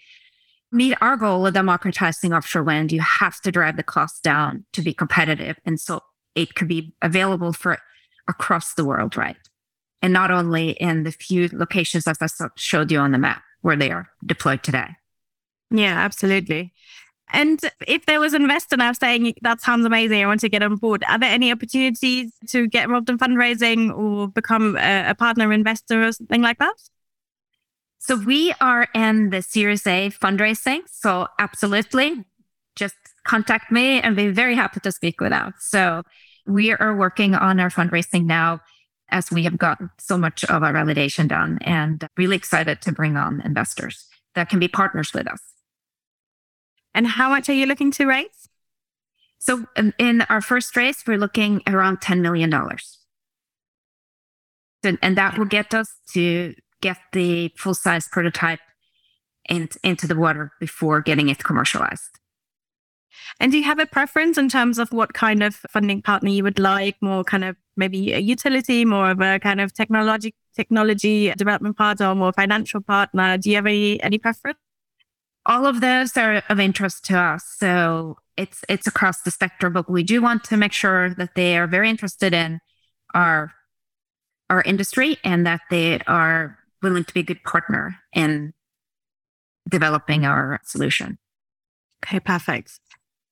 meet 0.75 0.97
our 1.01 1.17
goal 1.17 1.47
of 1.47 1.53
democratizing 1.53 2.33
offshore 2.33 2.63
wind, 2.63 2.91
you 2.91 3.01
have 3.01 3.41
to 3.41 3.51
drive 3.51 3.77
the 3.77 3.83
cost 3.83 4.23
down 4.23 4.65
to 4.73 4.81
be 4.81 4.93
competitive. 4.93 5.57
And 5.65 5.79
so 5.79 6.01
it 6.35 6.55
could 6.55 6.67
be 6.67 6.93
available 7.01 7.53
for 7.53 7.79
across 8.27 8.73
the 8.73 8.85
world, 8.85 9.17
right? 9.17 9.37
And 10.01 10.13
not 10.13 10.31
only 10.31 10.71
in 10.71 11.03
the 11.03 11.11
few 11.11 11.49
locations 11.51 12.07
as 12.07 12.17
I 12.21 12.27
showed 12.55 12.91
you 12.91 12.99
on 12.99 13.11
the 13.11 13.17
map 13.17 13.41
where 13.61 13.75
they 13.75 13.91
are 13.91 14.09
deployed 14.25 14.61
today. 14.61 14.89
Yeah, 15.71 15.97
absolutely. 15.97 16.73
And 17.33 17.59
if 17.87 18.05
there 18.05 18.19
was 18.19 18.33
an 18.33 18.43
investor 18.43 18.77
now 18.77 18.93
saying 18.93 19.33
that 19.41 19.61
sounds 19.61 19.85
amazing, 19.85 20.23
I 20.23 20.27
want 20.27 20.41
to 20.41 20.49
get 20.49 20.61
on 20.61 20.75
board, 20.75 21.03
are 21.09 21.17
there 21.17 21.31
any 21.31 21.51
opportunities 21.51 22.31
to 22.49 22.67
get 22.67 22.83
involved 22.83 23.09
in 23.09 23.17
fundraising 23.17 23.97
or 23.97 24.27
become 24.27 24.77
a, 24.77 25.09
a 25.09 25.15
partner 25.15 25.51
investor 25.51 26.03
or 26.03 26.11
something 26.11 26.41
like 26.41 26.59
that? 26.59 26.75
So 28.05 28.15
we 28.17 28.53
are 28.61 28.87
in 28.93 29.31
the 29.31 29.41
Series 29.41 29.87
A 29.87 30.11
fundraising. 30.11 30.81
So 30.85 31.27
absolutely, 31.39 32.23
just 32.75 32.93
contact 33.23 33.71
me 33.71 33.99
and 33.99 34.15
be 34.15 34.27
very 34.27 34.53
happy 34.53 34.79
to 34.81 34.91
speak 34.91 35.19
with 35.19 35.31
us. 35.31 35.53
So 35.57 36.03
we 36.45 36.71
are 36.71 36.95
working 36.95 37.33
on 37.33 37.59
our 37.59 37.71
fundraising 37.71 38.25
now 38.25 38.59
as 39.09 39.31
we 39.31 39.43
have 39.45 39.57
gotten 39.57 39.89
so 39.97 40.19
much 40.19 40.43
of 40.43 40.61
our 40.61 40.71
validation 40.71 41.27
done 41.27 41.57
and 41.61 42.07
really 42.15 42.35
excited 42.35 42.79
to 42.83 42.91
bring 42.91 43.17
on 43.17 43.41
investors 43.41 44.05
that 44.35 44.49
can 44.49 44.59
be 44.59 44.67
partners 44.67 45.11
with 45.11 45.27
us. 45.27 45.41
And 46.93 47.07
how 47.07 47.29
much 47.29 47.49
are 47.49 47.53
you 47.53 47.65
looking 47.65 47.89
to 47.93 48.05
raise? 48.05 48.47
So 49.39 49.65
in, 49.75 49.95
in 49.97 50.21
our 50.29 50.41
first 50.41 50.75
raise, 50.77 51.03
we're 51.07 51.17
looking 51.17 51.63
around 51.65 52.01
$10 52.01 52.21
million. 52.21 52.53
And 55.01 55.17
that 55.17 55.39
will 55.39 55.45
get 55.45 55.73
us 55.73 55.91
to 56.13 56.53
get 56.87 56.97
the 57.13 57.51
full 57.57 57.73
size 57.73 58.07
prototype 58.07 58.59
in, 59.49 59.69
into 59.83 60.07
the 60.07 60.15
water 60.15 60.51
before 60.59 61.01
getting 61.01 61.29
it 61.29 61.43
commercialized. 61.43 62.19
And 63.39 63.51
do 63.51 63.57
you 63.57 63.63
have 63.63 63.79
a 63.79 63.85
preference 63.85 64.37
in 64.37 64.49
terms 64.49 64.77
of 64.79 64.91
what 64.91 65.13
kind 65.13 65.41
of 65.43 65.55
funding 65.69 66.01
partner 66.01 66.29
you 66.29 66.43
would 66.43 66.59
like? 66.59 66.95
More 67.01 67.23
kind 67.23 67.43
of 67.43 67.55
maybe 67.75 68.13
a 68.13 68.19
utility, 68.19 68.85
more 68.85 69.09
of 69.11 69.19
a 69.21 69.39
kind 69.39 69.59
of 69.59 69.73
technology 69.73 70.33
technology 70.55 71.31
development 71.35 71.75
partner, 71.77 72.09
or 72.09 72.15
more 72.15 72.33
financial 72.33 72.81
partner? 72.81 73.37
Do 73.37 73.49
you 73.49 73.55
have 73.55 73.65
any 73.65 74.01
any 74.01 74.17
preference? 74.17 74.59
all 75.45 75.65
of 75.65 75.81
those 75.81 76.17
are 76.17 76.41
of 76.49 76.59
interest 76.59 77.05
to 77.05 77.17
us. 77.17 77.45
So 77.57 78.17
it's 78.37 78.63
it's 78.67 78.87
across 78.87 79.21
the 79.21 79.31
spectrum, 79.31 79.73
but 79.73 79.89
we 79.89 80.03
do 80.03 80.21
want 80.21 80.43
to 80.45 80.57
make 80.57 80.73
sure 80.73 81.13
that 81.15 81.35
they 81.35 81.57
are 81.57 81.67
very 81.67 81.89
interested 81.89 82.33
in 82.33 82.59
our 83.13 83.53
our 84.49 84.61
industry 84.63 85.17
and 85.23 85.45
that 85.45 85.61
they 85.69 85.99
are 86.07 86.57
willing 86.85 87.03
to 87.03 87.13
be 87.13 87.19
a 87.21 87.23
good 87.23 87.43
partner 87.43 87.97
in 88.13 88.53
developing 89.69 90.25
our 90.25 90.59
solution. 90.63 91.17
Okay, 92.05 92.19
perfect 92.19 92.79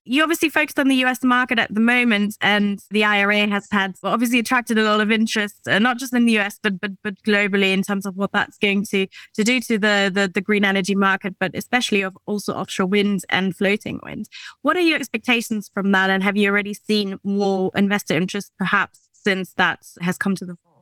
you 0.05 0.21
obviously 0.21 0.49
focused 0.49 0.79
on 0.79 0.87
the 0.89 0.95
US 0.97 1.23
market 1.23 1.59
at 1.59 1.73
the 1.73 1.79
moment, 1.79 2.35
and 2.41 2.79
the 2.91 3.03
IRA 3.03 3.47
has 3.47 3.67
had 3.71 3.95
obviously 4.03 4.39
attracted 4.39 4.77
a 4.77 4.83
lot 4.83 4.99
of 4.99 5.11
interest, 5.11 5.67
uh, 5.67 5.79
not 5.79 5.97
just 5.97 6.13
in 6.13 6.25
the 6.25 6.37
US 6.39 6.59
but 6.61 6.79
but 6.79 6.91
but 7.03 7.15
globally 7.23 7.73
in 7.73 7.83
terms 7.83 8.05
of 8.05 8.15
what 8.15 8.31
that's 8.31 8.57
going 8.57 8.85
to 8.87 9.07
to 9.35 9.43
do 9.43 9.59
to 9.61 9.77
the 9.77 10.11
the, 10.13 10.29
the 10.33 10.41
green 10.41 10.65
energy 10.65 10.95
market, 10.95 11.35
but 11.39 11.51
especially 11.55 12.01
of 12.01 12.17
also 12.25 12.53
offshore 12.53 12.87
wind 12.87 13.21
and 13.29 13.55
floating 13.55 13.99
wind. 14.03 14.27
What 14.61 14.75
are 14.77 14.81
your 14.81 14.97
expectations 14.97 15.69
from 15.73 15.91
that, 15.93 16.09
and 16.09 16.23
have 16.23 16.37
you 16.37 16.49
already 16.49 16.73
seen 16.73 17.19
more 17.23 17.71
investor 17.75 18.15
interest 18.15 18.51
perhaps 18.57 19.09
since 19.13 19.53
that 19.53 19.79
has 20.01 20.17
come 20.17 20.35
to 20.35 20.45
the 20.45 20.57
fore? 20.63 20.72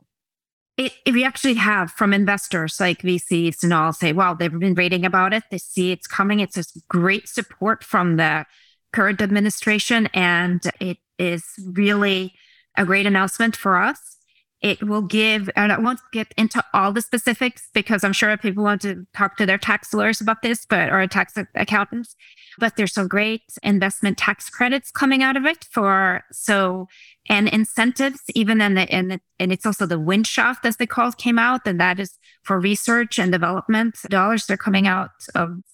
It, 0.78 0.92
we 1.06 1.22
actually 1.22 1.54
have 1.54 1.90
from 1.90 2.14
investors 2.14 2.80
like 2.80 3.02
VCs 3.02 3.62
and 3.62 3.74
all 3.74 3.92
say, 3.92 4.12
wow, 4.12 4.34
they've 4.34 4.50
been 4.58 4.74
reading 4.74 5.04
about 5.04 5.34
it. 5.34 5.42
They 5.50 5.58
see 5.58 5.92
it's 5.92 6.06
coming. 6.06 6.40
It's 6.40 6.54
just 6.54 6.78
great 6.88 7.28
support 7.28 7.84
from 7.84 8.16
the 8.16 8.46
current 8.92 9.20
administration, 9.20 10.08
and 10.14 10.62
it 10.80 10.98
is 11.18 11.44
really 11.64 12.34
a 12.76 12.84
great 12.84 13.06
announcement 13.06 13.54
for 13.54 13.76
us. 13.76 14.16
It 14.62 14.80
will 14.80 15.02
give, 15.02 15.50
and 15.56 15.72
I 15.72 15.78
won't 15.80 15.98
get 16.12 16.32
into 16.36 16.64
all 16.72 16.92
the 16.92 17.02
specifics 17.02 17.68
because 17.74 18.04
I'm 18.04 18.12
sure 18.12 18.36
people 18.36 18.62
want 18.62 18.80
to 18.82 19.04
talk 19.12 19.36
to 19.38 19.44
their 19.44 19.58
tax 19.58 19.92
lawyers 19.92 20.20
about 20.20 20.42
this, 20.42 20.64
but 20.64 20.88
or 20.90 21.04
tax 21.08 21.34
accountants. 21.56 22.14
But 22.58 22.76
there's 22.76 22.92
some 22.92 23.08
great 23.08 23.42
investment 23.64 24.18
tax 24.18 24.48
credits 24.48 24.92
coming 24.92 25.20
out 25.20 25.36
of 25.36 25.46
it 25.46 25.66
for 25.72 26.22
so 26.30 26.86
and 27.28 27.48
incentives, 27.48 28.20
even 28.36 28.60
in 28.60 28.74
the 28.74 28.86
in 28.96 29.08
the, 29.08 29.20
and 29.40 29.52
it's 29.52 29.66
also 29.66 29.84
the 29.84 29.98
wind 29.98 30.28
Shot 30.28 30.58
as 30.64 30.76
they 30.76 30.86
call 30.86 31.08
it 31.08 31.16
came 31.16 31.40
out, 31.40 31.66
and 31.66 31.80
that 31.80 31.98
is 31.98 32.16
for 32.44 32.60
research 32.60 33.18
and 33.18 33.32
development 33.32 33.96
dollars. 34.10 34.46
that 34.46 34.54
are 34.54 34.56
coming 34.56 34.86
out 34.86 35.10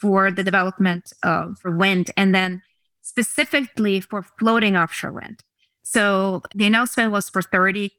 for 0.01 0.31
the 0.31 0.43
development 0.43 1.13
of 1.23 1.59
for 1.59 1.77
wind, 1.77 2.11
and 2.17 2.35
then 2.35 2.63
specifically 3.03 4.01
for 4.01 4.23
floating 4.39 4.79
offshore 4.79 5.13
wind. 5.13 5.41
So 5.83 6.43
the 6.55 6.67
announcement 6.67 7.13
was 7.13 7.29
for 7.31 7.43
30 7.43 7.91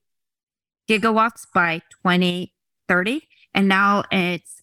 gigawatts 0.89 1.45
by 1.53 1.81
2030. 2.03 3.21
And 3.53 3.67
now 3.67 4.03
it's 4.11 4.61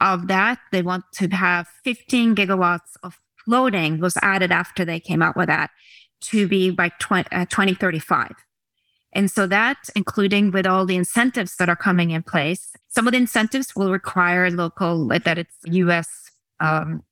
of 0.00 0.28
that, 0.28 0.58
they 0.70 0.82
want 0.82 1.04
to 1.14 1.28
have 1.28 1.68
15 1.84 2.34
gigawatts 2.34 2.96
of 3.02 3.18
floating 3.44 4.00
was 4.00 4.16
added 4.22 4.52
after 4.52 4.84
they 4.84 5.00
came 5.00 5.22
out 5.22 5.36
with 5.36 5.48
that 5.48 5.70
to 6.20 6.46
be 6.46 6.70
by 6.70 6.90
20, 7.00 7.28
uh, 7.32 7.46
2035. 7.46 8.32
And 9.12 9.30
so 9.30 9.46
that, 9.46 9.78
including 9.96 10.50
with 10.50 10.66
all 10.66 10.84
the 10.84 10.96
incentives 10.96 11.56
that 11.56 11.68
are 11.68 11.76
coming 11.76 12.10
in 12.10 12.22
place, 12.22 12.72
some 12.88 13.06
of 13.08 13.12
the 13.12 13.18
incentives 13.18 13.74
will 13.74 13.90
require 13.90 14.50
local, 14.50 15.08
that 15.08 15.38
it's 15.38 15.56
US 15.64 16.30
um, 16.60 17.02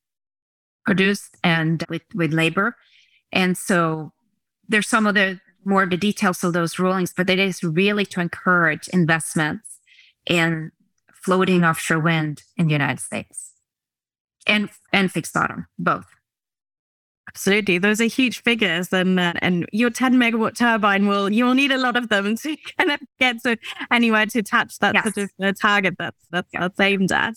produced 0.84 1.36
and 1.42 1.84
with, 1.88 2.02
with 2.14 2.32
labor. 2.32 2.76
And 3.32 3.56
so 3.56 4.12
there's 4.68 4.88
some 4.88 5.06
of 5.06 5.14
the 5.14 5.40
more 5.66 5.82
of 5.82 5.90
the 5.90 5.96
details 5.96 6.42
of 6.44 6.52
those 6.52 6.78
rulings, 6.78 7.12
but 7.14 7.28
it 7.28 7.38
is 7.38 7.62
really 7.62 8.06
to 8.06 8.20
encourage 8.20 8.88
investments 8.88 9.80
in 10.26 10.72
floating 11.12 11.64
offshore 11.64 11.98
wind 11.98 12.42
in 12.56 12.66
the 12.66 12.72
United 12.72 13.00
States 13.00 13.52
and 14.46 14.70
and 14.92 15.10
fixed 15.10 15.34
bottom, 15.34 15.66
both. 15.78 16.06
Absolutely, 17.28 17.78
those 17.78 18.00
are 18.00 18.04
huge 18.04 18.42
figures, 18.42 18.92
and 18.92 19.18
uh, 19.18 19.34
and 19.42 19.66
your 19.72 19.90
10 19.90 20.14
megawatt 20.14 20.56
turbine 20.56 21.06
will 21.06 21.30
you 21.30 21.44
will 21.44 21.54
need 21.54 21.72
a 21.72 21.78
lot 21.78 21.96
of 21.96 22.08
them 22.08 22.36
to 22.36 22.56
kind 22.78 22.92
of 22.92 23.00
get 23.18 23.42
to 23.42 23.58
anywhere 23.90 24.26
to 24.26 24.42
touch 24.42 24.78
that 24.78 24.94
yes. 24.94 25.12
sort 25.12 25.16
of 25.18 25.30
uh, 25.42 25.52
target 25.60 25.96
that's 25.98 26.26
that's, 26.30 26.48
yeah. 26.54 26.60
that's 26.60 26.80
aimed 26.80 27.12
at. 27.12 27.34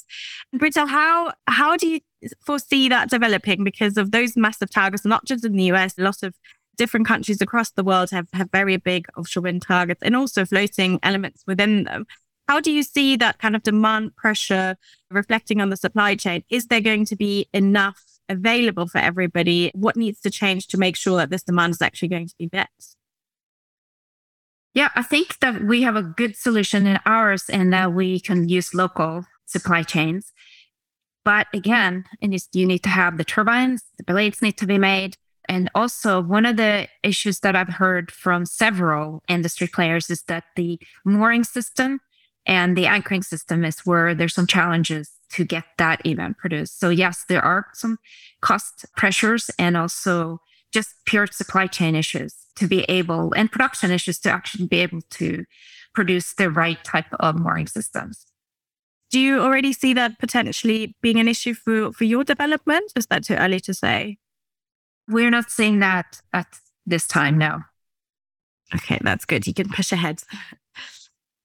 Brita, 0.53 0.85
how 0.85 1.33
how 1.47 1.75
do 1.75 1.87
you 1.87 1.99
foresee 2.45 2.87
that 2.89 3.09
developing? 3.09 3.63
Because 3.63 3.97
of 3.97 4.11
those 4.11 4.37
massive 4.37 4.69
targets, 4.69 5.05
not 5.05 5.25
just 5.25 5.43
in 5.43 5.53
the 5.53 5.63
US, 5.71 5.97
a 5.97 6.03
lot 6.03 6.21
of 6.21 6.35
different 6.79 7.05
countries 7.05 7.41
across 7.41 7.71
the 7.71 7.83
world 7.83 8.09
have 8.09 8.27
have 8.33 8.49
very 8.51 8.77
big 8.77 9.05
offshore 9.17 9.43
wind 9.43 9.61
targets 9.61 10.01
and 10.01 10.15
also 10.15 10.45
floating 10.45 10.97
elements 11.03 11.43
within 11.45 11.83
them. 11.83 12.07
How 12.47 12.59
do 12.59 12.71
you 12.71 12.81
see 12.81 13.15
that 13.17 13.37
kind 13.37 13.55
of 13.55 13.61
demand 13.61 14.15
pressure 14.15 14.75
reflecting 15.11 15.61
on 15.61 15.69
the 15.69 15.77
supply 15.77 16.15
chain? 16.15 16.43
Is 16.49 16.67
there 16.67 16.81
going 16.81 17.05
to 17.05 17.15
be 17.15 17.47
enough 17.53 18.01
available 18.29 18.87
for 18.87 18.97
everybody? 18.97 19.71
What 19.75 19.97
needs 19.97 20.21
to 20.21 20.31
change 20.31 20.67
to 20.67 20.77
make 20.77 20.95
sure 20.95 21.17
that 21.17 21.29
this 21.29 21.43
demand 21.43 21.71
is 21.73 21.81
actually 21.81 22.07
going 22.07 22.29
to 22.29 22.35
be 22.39 22.49
met? 22.51 22.69
Yeah, 24.73 24.89
I 24.95 25.03
think 25.03 25.39
that 25.39 25.63
we 25.63 25.81
have 25.81 25.97
a 25.97 26.01
good 26.01 26.35
solution 26.37 26.87
in 26.87 26.99
ours 27.05 27.49
and 27.49 27.73
that 27.73 27.93
we 27.93 28.19
can 28.19 28.47
use 28.47 28.73
local 28.73 29.25
supply 29.45 29.83
chains. 29.83 30.31
But 31.25 31.47
again, 31.53 32.05
you 32.21 32.65
need 32.65 32.83
to 32.83 32.89
have 32.89 33.17
the 33.17 33.25
turbines, 33.25 33.83
the 33.97 34.03
blades 34.03 34.41
need 34.41 34.57
to 34.57 34.65
be 34.65 34.77
made. 34.77 35.17
And 35.49 35.67
also, 35.73 36.21
one 36.21 36.45
of 36.45 36.57
the 36.57 36.87
issues 37.01 37.39
that 37.39 37.55
I've 37.55 37.73
heard 37.73 38.11
from 38.11 38.45
several 38.45 39.23
industry 39.27 39.65
players 39.65 40.11
is 40.11 40.21
that 40.27 40.43
the 40.55 40.79
mooring 41.03 41.43
system 41.43 41.99
and 42.45 42.77
the 42.77 42.85
anchoring 42.85 43.23
system 43.23 43.65
is 43.65 43.79
where 43.79 44.13
there's 44.13 44.35
some 44.35 44.45
challenges 44.45 45.09
to 45.31 45.43
get 45.43 45.65
that 45.79 46.05
event 46.05 46.37
produced. 46.37 46.79
So 46.79 46.89
yes, 46.89 47.25
there 47.27 47.41
are 47.41 47.65
some 47.73 47.97
cost 48.41 48.85
pressures 48.95 49.49
and 49.57 49.75
also 49.75 50.39
just 50.71 50.93
pure 51.07 51.25
supply 51.25 51.65
chain 51.65 51.95
issues 51.95 52.35
to 52.55 52.67
be 52.67 52.83
able 52.83 53.33
and 53.33 53.51
production 53.51 53.89
issues 53.89 54.19
to 54.19 54.29
actually 54.29 54.67
be 54.67 54.77
able 54.77 55.01
to 55.09 55.45
produce 55.95 56.35
the 56.35 56.51
right 56.51 56.83
type 56.83 57.11
of 57.19 57.39
mooring 57.39 57.65
systems. 57.67 58.27
Do 59.09 59.19
you 59.19 59.39
already 59.39 59.73
see 59.73 59.95
that 59.95 60.19
potentially 60.19 60.95
being 61.01 61.19
an 61.19 61.27
issue 61.27 61.55
for, 61.55 61.91
for 61.91 62.03
your 62.03 62.23
development? 62.23 62.93
Is 62.95 63.07
that 63.07 63.23
too 63.23 63.33
early 63.33 63.59
to 63.61 63.73
say? 63.73 64.19
We're 65.09 65.31
not 65.31 65.49
seeing 65.49 65.79
that 65.79 66.21
at 66.33 66.47
this 66.85 67.07
time, 67.07 67.37
now. 67.37 67.65
Okay, 68.73 68.99
that's 69.01 69.25
good. 69.25 69.47
You 69.47 69.53
can 69.53 69.69
push 69.69 69.91
ahead. 69.91 70.21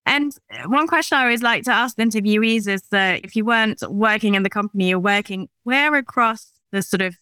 And 0.06 0.36
one 0.66 0.86
question 0.86 1.16
I 1.16 1.22
always 1.22 1.42
like 1.42 1.64
to 1.64 1.72
ask 1.72 1.96
interviewees 1.96 2.68
is 2.68 2.82
that 2.90 3.24
if 3.24 3.34
you 3.34 3.44
weren't 3.44 3.82
working 3.88 4.34
in 4.34 4.42
the 4.42 4.50
company 4.50 4.90
you're 4.90 4.98
working, 4.98 5.48
where 5.62 5.94
across 5.94 6.52
the 6.72 6.82
sort 6.82 7.00
of 7.00 7.16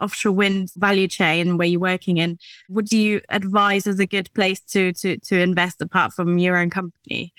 offshore 0.00 0.32
wind 0.32 0.70
value 0.76 1.06
chain 1.06 1.56
where 1.56 1.68
you're 1.68 1.80
working 1.80 2.16
in, 2.16 2.38
would 2.68 2.90
you 2.90 3.20
advise 3.28 3.86
as 3.86 4.00
a 4.00 4.06
good 4.06 4.32
place 4.34 4.60
to 4.60 4.92
to 4.94 5.18
to 5.18 5.40
invest 5.40 5.80
apart 5.80 6.12
from 6.12 6.38
your 6.38 6.56
own 6.56 6.70
company? 6.70 7.32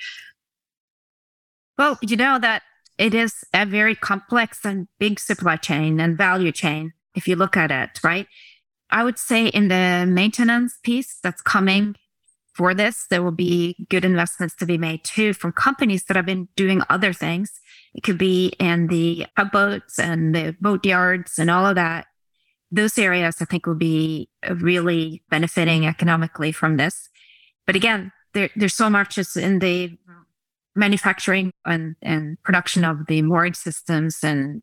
Well, 1.77 1.99
you 2.01 2.15
know 2.15 2.39
that 2.39 2.63
it 2.97 3.13
is 3.13 3.43
a 3.53 3.65
very 3.65 3.95
complex 3.95 4.63
and 4.63 4.87
big 4.97 5.19
supply 5.19 5.57
chain 5.57 5.99
and 5.99 6.17
value 6.17 6.53
chain 6.53 6.93
if 7.15 7.27
you 7.27 7.35
look 7.35 7.57
at 7.57 7.71
it, 7.71 7.99
right? 8.03 8.27
I 8.91 9.03
would 9.03 9.17
say 9.17 9.47
in 9.47 9.67
the 9.67 10.05
maintenance 10.07 10.77
piece 10.83 11.17
that's 11.21 11.41
coming 11.41 11.95
for 12.55 12.73
this. 12.73 13.05
There 13.09 13.21
will 13.21 13.31
be 13.31 13.75
good 13.89 14.05
investments 14.05 14.55
to 14.55 14.65
be 14.65 14.77
made 14.77 15.03
too 15.03 15.33
from 15.33 15.51
companies 15.51 16.05
that 16.05 16.15
have 16.15 16.25
been 16.25 16.47
doing 16.55 16.81
other 16.89 17.13
things. 17.13 17.51
It 17.93 18.03
could 18.03 18.17
be 18.17 18.53
in 18.59 18.87
the 18.87 19.27
boats 19.51 19.99
and 19.99 20.33
the 20.33 20.55
boat 20.59 20.85
yards 20.85 21.37
and 21.37 21.51
all 21.51 21.65
of 21.65 21.75
that. 21.75 22.07
Those 22.71 22.97
areas 22.97 23.37
I 23.41 23.45
think 23.45 23.65
will 23.65 23.75
be 23.75 24.29
really 24.49 25.21
benefiting 25.29 25.85
economically 25.85 26.51
from 26.51 26.77
this. 26.77 27.09
But 27.67 27.75
again, 27.75 28.11
there, 28.33 28.49
there's 28.55 28.73
so 28.73 28.89
much 28.89 29.15
just 29.15 29.37
in 29.37 29.59
the 29.59 29.97
manufacturing 30.75 31.51
and, 31.65 31.95
and 32.01 32.41
production 32.43 32.83
of 32.83 33.07
the 33.07 33.21
mooring 33.21 33.53
systems 33.53 34.23
and 34.23 34.61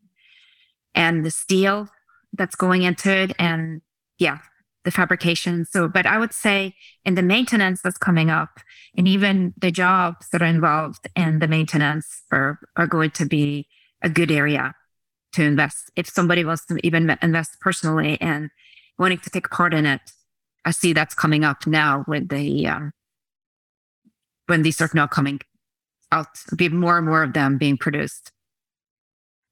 and 0.95 1.25
the 1.25 1.31
steel 1.31 1.89
that's 2.33 2.55
going 2.55 2.83
into 2.83 3.11
it. 3.11 3.31
And 3.39 3.81
yeah, 4.17 4.39
the 4.83 4.91
fabrication. 4.91 5.65
So, 5.65 5.87
but 5.87 6.05
I 6.05 6.17
would 6.17 6.33
say 6.33 6.75
in 7.05 7.15
the 7.15 7.21
maintenance 7.21 7.81
that's 7.81 7.97
coming 7.97 8.29
up, 8.29 8.59
and 8.97 9.07
even 9.07 9.53
the 9.57 9.71
jobs 9.71 10.27
that 10.31 10.41
are 10.41 10.45
involved 10.45 11.07
in 11.15 11.39
the 11.39 11.47
maintenance 11.47 12.23
are, 12.31 12.59
are 12.75 12.87
going 12.87 13.11
to 13.11 13.25
be 13.25 13.67
a 14.01 14.09
good 14.09 14.31
area 14.31 14.75
to 15.33 15.43
invest. 15.43 15.91
If 15.95 16.07
somebody 16.09 16.43
wants 16.43 16.65
to 16.65 16.77
even 16.85 17.17
invest 17.21 17.59
personally 17.61 18.19
and 18.19 18.49
wanting 18.99 19.19
to 19.19 19.29
take 19.29 19.49
part 19.49 19.73
in 19.73 19.85
it, 19.85 20.01
I 20.65 20.71
see 20.71 20.93
that's 20.93 21.15
coming 21.15 21.43
up 21.43 21.65
now 21.65 22.03
with 22.07 22.29
the, 22.29 22.67
um, 22.67 22.91
when 24.47 24.61
these 24.61 24.81
are 24.81 24.89
now 24.93 25.07
coming 25.07 25.39
out, 26.11 26.27
be 26.55 26.69
more 26.69 26.97
and 26.97 27.07
more 27.07 27.23
of 27.23 27.33
them 27.33 27.57
being 27.57 27.77
produced. 27.77 28.32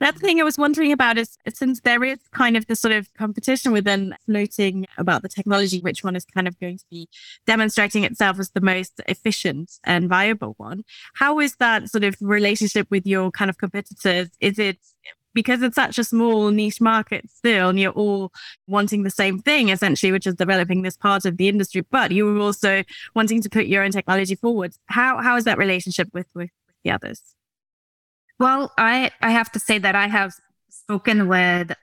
That 0.02 0.18
thing 0.18 0.42
I 0.42 0.44
was 0.44 0.58
wondering 0.58 0.92
about 0.92 1.20
is 1.20 1.38
since 1.54 1.82
there 1.82 2.04
is 2.04 2.18
kind 2.32 2.58
of 2.58 2.66
this 2.66 2.80
sort 2.80 2.92
of 2.92 3.14
competition 3.14 3.72
within 3.72 4.16
floating 4.26 4.88
about 4.98 5.22
the 5.22 5.30
technology, 5.30 5.80
which 5.80 6.04
one 6.04 6.16
is 6.16 6.26
kind 6.26 6.48
of 6.48 6.60
going 6.60 6.80
to 6.80 6.86
be 6.90 7.08
demonstrating 7.46 8.04
itself 8.04 8.40
as 8.40 8.50
the 8.50 8.62
most 8.62 9.00
efficient 9.08 9.74
and 9.84 10.10
viable 10.10 10.56
one. 10.58 10.84
How 11.14 11.40
is 11.40 11.56
that 11.58 11.88
sort 11.88 12.04
of 12.04 12.16
relationship 12.20 12.88
with 12.90 13.06
your 13.06 13.30
kind 13.30 13.48
of 13.48 13.60
competitors? 13.60 14.30
Is 14.40 14.58
it 14.58 14.80
because 15.36 15.62
it's 15.62 15.76
such 15.76 16.00
a 16.00 16.04
small 16.04 16.50
niche 16.50 16.82
market 16.82 17.30
still, 17.30 17.70
and 17.70 17.80
you're 17.80 17.92
all 17.92 18.34
wanting 18.66 19.04
the 19.04 19.12
same 19.12 19.38
thing 19.38 19.70
essentially, 19.70 20.12
which 20.12 20.26
is 20.26 20.34
developing 20.34 20.82
this 20.82 20.98
part 20.98 21.26
of 21.26 21.38
the 21.38 21.48
industry, 21.48 21.86
but 21.92 22.12
you're 22.12 22.40
also 22.40 22.84
wanting 23.14 23.40
to 23.44 23.50
put 23.52 23.68
your 23.68 23.84
own 23.84 23.92
technology 23.92 24.34
forward. 24.34 24.74
How 24.88 25.22
how 25.22 25.36
is 25.36 25.44
that 25.44 25.60
relationship 25.60 26.10
with, 26.12 26.26
with, 26.34 26.50
with 26.66 26.76
the 26.84 26.90
others? 26.90 27.22
Well, 28.42 28.72
I, 28.76 29.12
I 29.22 29.30
have 29.30 29.52
to 29.52 29.60
say 29.60 29.78
that 29.78 29.94
I 29.94 30.08
have 30.08 30.34
spoken 30.68 31.28
with 31.28 31.74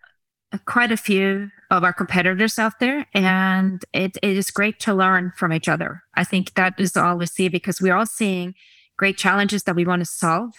quite 0.64 0.90
a 0.90 0.96
few 0.96 1.50
of 1.70 1.84
our 1.84 1.92
competitors 1.92 2.58
out 2.58 2.80
there, 2.80 3.06
and 3.14 3.84
it, 3.92 4.16
it 4.24 4.36
is 4.36 4.50
great 4.50 4.80
to 4.80 4.92
learn 4.92 5.32
from 5.36 5.52
each 5.52 5.68
other. 5.68 6.02
I 6.14 6.24
think 6.24 6.54
that 6.54 6.74
is 6.80 6.96
all 6.96 7.16
we 7.16 7.26
see 7.26 7.48
because 7.48 7.80
we're 7.80 7.94
all 7.94 8.06
seeing 8.06 8.56
great 8.96 9.16
challenges 9.16 9.62
that 9.62 9.76
we 9.76 9.84
want 9.84 10.00
to 10.00 10.06
solve, 10.06 10.50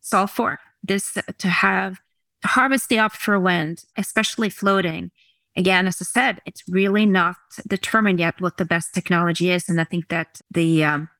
solve 0.00 0.30
for. 0.30 0.60
This 0.82 1.18
to 1.36 1.48
have 1.48 2.00
to 2.40 2.48
harvest 2.48 2.88
the 2.88 3.00
offshore 3.00 3.38
wind, 3.38 3.84
especially 3.98 4.48
floating. 4.48 5.10
Again, 5.54 5.86
as 5.86 6.00
I 6.00 6.04
said, 6.04 6.40
it's 6.46 6.62
really 6.70 7.04
not 7.04 7.36
determined 7.66 8.18
yet 8.18 8.40
what 8.40 8.56
the 8.56 8.64
best 8.64 8.94
technology 8.94 9.50
is, 9.50 9.68
and 9.68 9.78
I 9.78 9.84
think 9.84 10.08
that 10.08 10.40
the 10.50 10.84
um, 10.84 11.10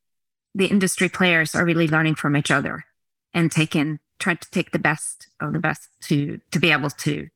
the 0.55 0.69
industry 0.69 1.11
players 1.11 1.55
are 1.55 1.67
really 1.67 1.89
learning 1.89 2.15
from 2.15 2.39
each 2.39 2.51
other 2.51 2.85
and 3.35 3.53
taking 3.53 3.99
trying 4.18 4.38
to 4.38 4.50
take 4.50 4.70
the 4.70 4.79
best 4.79 5.29
of 5.40 5.53
the 5.53 5.59
best 5.59 5.88
to 6.03 6.40
to 6.50 6.59
be 6.59 6.70
able 6.70 6.90
to 6.90 7.29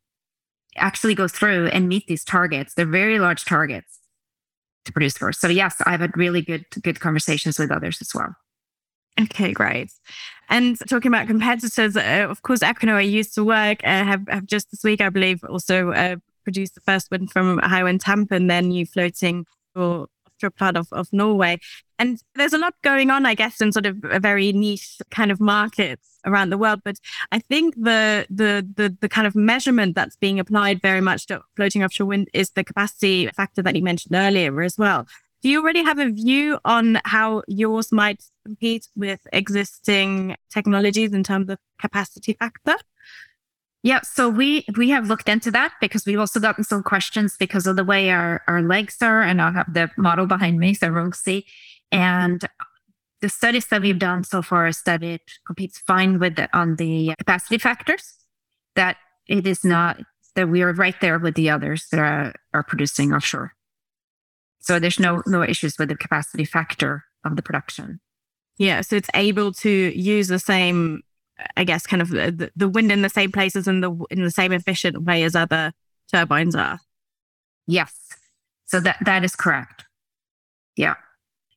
actually 0.77 1.15
go 1.15 1.29
through 1.29 1.67
and 1.69 1.89
meet 1.89 2.07
these 2.07 2.25
targets. 2.25 2.75
They're 2.75 2.87
very 2.87 3.19
large 3.19 3.45
targets 3.45 3.99
to 4.85 4.93
produce 4.93 5.17
for. 5.17 5.33
So 5.33 5.49
yes, 5.49 5.77
I've 5.87 6.01
had 6.01 6.17
really 6.17 6.43
good 6.43 6.65
good 6.83 7.01
conversations 7.01 7.59
with 7.59 7.71
others 7.71 7.99
as 8.01 8.11
well. 8.15 8.35
Okay, 9.21 9.53
great. 9.53 9.91
And 10.49 10.79
talking 10.89 11.11
about 11.11 11.27
competitors, 11.27 11.97
uh, 11.97 12.27
of 12.31 12.43
course, 12.43 12.61
Equinor 12.61 12.95
I 12.95 13.01
used 13.01 13.35
to 13.35 13.45
work 13.45 13.81
uh, 13.83 14.05
have, 14.05 14.23
have 14.29 14.47
just 14.47 14.71
this 14.71 14.85
week, 14.85 15.01
I 15.01 15.09
believe, 15.09 15.43
also 15.45 15.91
uh, 15.91 16.17
produced 16.45 16.77
the 16.77 16.81
first 16.81 17.11
one 17.11 17.27
from 17.27 17.59
Hywind 17.59 18.01
Tampen, 18.01 18.47
then 18.47 18.71
you 18.71 18.87
floating 18.87 19.45
for 19.75 20.07
offshore 20.39 20.51
part 20.51 20.77
of, 20.77 20.89
of 20.93 21.09
Norway. 21.13 21.59
And 21.99 22.21
there's 22.35 22.53
a 22.53 22.59
lot 22.59 22.75
going 22.83 23.11
on, 23.11 23.27
I 23.27 23.35
guess, 23.35 23.61
in 23.61 23.73
sort 23.73 23.87
of 23.87 23.97
a 24.05 24.21
very 24.21 24.53
niche 24.53 24.99
kind 25.11 25.31
of 25.31 25.41
markets 25.41 26.19
around 26.25 26.51
the 26.51 26.59
world. 26.59 26.81
But 26.85 26.97
I 27.33 27.41
think 27.41 27.75
the 27.75 28.27
the 28.31 28.67
the 28.77 28.97
the 29.01 29.09
kind 29.09 29.27
of 29.27 29.35
measurement 29.35 29.95
that's 29.95 30.17
being 30.17 30.39
applied 30.39 30.81
very 30.81 31.01
much 31.01 31.27
to 31.27 31.43
floating 31.57 31.83
offshore 31.83 32.07
wind 32.07 32.29
is 32.33 32.51
the 32.51 32.65
capacity 32.65 33.29
factor 33.29 33.63
that 33.63 33.75
you 33.75 33.83
mentioned 33.83 34.15
earlier 34.15 34.63
as 34.63 34.79
well. 34.79 35.07
Do 35.43 35.49
you 35.49 35.61
already 35.61 35.85
have 35.85 36.01
a 36.01 36.11
view 36.11 36.59
on 36.65 37.01
how 37.05 37.43
yours 37.47 37.93
might 37.93 38.25
compete 38.45 38.89
with 38.97 39.21
existing 39.33 40.37
technologies 40.51 41.13
in 41.13 41.23
terms 41.23 41.49
of 41.49 41.59
capacity 41.81 42.33
factor? 42.33 42.75
Yeah, 43.83 44.01
so 44.03 44.29
we 44.29 44.67
we 44.77 44.91
have 44.91 45.07
looked 45.07 45.29
into 45.29 45.51
that 45.53 45.73
because 45.81 46.05
we've 46.05 46.19
also 46.19 46.41
gotten 46.41 46.65
some 46.65 46.83
questions 46.83 47.37
because 47.39 47.67
of 47.67 47.77
the 47.77 47.85
way 47.85 48.11
our, 48.11 48.43
our 48.49 48.61
legs 48.61 48.97
are, 49.01 49.23
and 49.23 49.41
I'll 49.41 49.53
have 49.53 49.73
the 49.73 49.89
model 49.97 50.27
behind 50.27 50.59
me 50.59 50.75
so 50.75 50.89
can 50.93 51.13
see. 51.13 51.47
And 51.93 52.43
the 53.21 53.29
studies 53.29 53.67
that 53.69 53.83
we've 53.83 53.99
done 53.99 54.25
so 54.25 54.43
far 54.43 54.67
is 54.67 54.83
that 54.83 55.03
it 55.03 55.23
competes 55.47 55.79
fine 55.79 56.19
with 56.19 56.37
the, 56.37 56.49
on 56.57 56.77
the 56.77 57.15
capacity 57.19 57.59
factors, 57.59 58.15
that 58.75 58.97
it 59.27 59.47
is 59.47 59.65
not 59.65 60.01
that 60.35 60.49
we 60.49 60.63
are 60.63 60.73
right 60.73 60.95
there 61.01 61.19
with 61.19 61.35
the 61.35 61.51
others 61.51 61.87
that 61.91 62.01
are, 62.01 62.35
are 62.55 62.63
producing 62.63 63.13
offshore. 63.13 63.55
So 64.61 64.79
there's 64.79 65.01
no 65.01 65.23
no 65.27 65.43
issues 65.43 65.79
with 65.79 65.89
the 65.89 65.97
capacity 65.97 66.45
factor 66.45 67.05
of 67.25 67.37
the 67.37 67.43
production. 67.43 68.01
Yeah, 68.59 68.81
so 68.81 68.97
it's 68.97 69.11
able 69.15 69.53
to 69.55 69.71
use 69.71 70.29
the 70.29 70.39
same, 70.41 71.03
I 71.57 71.65
guess, 71.65 71.87
kind 71.87 72.03
of 72.03 72.11
the, 72.11 72.51
the 72.57 72.69
wind 72.69 72.91
in 72.91 73.03
the 73.03 73.09
same 73.09 73.33
places 73.33 73.69
and 73.69 73.83
the 73.83 73.93
in 74.11 74.23
the 74.23 74.31
same 74.31 74.53
efficient 74.53 75.03
way 75.03 75.23
as 75.23 75.37
other 75.37 75.73
turbines 76.11 76.55
are. 76.55 76.81
Yes, 77.67 77.95
so 78.67 78.81
that 78.81 78.99
that 79.05 79.25
is 79.25 79.37
correct. 79.37 79.85
Yeah, 80.77 80.97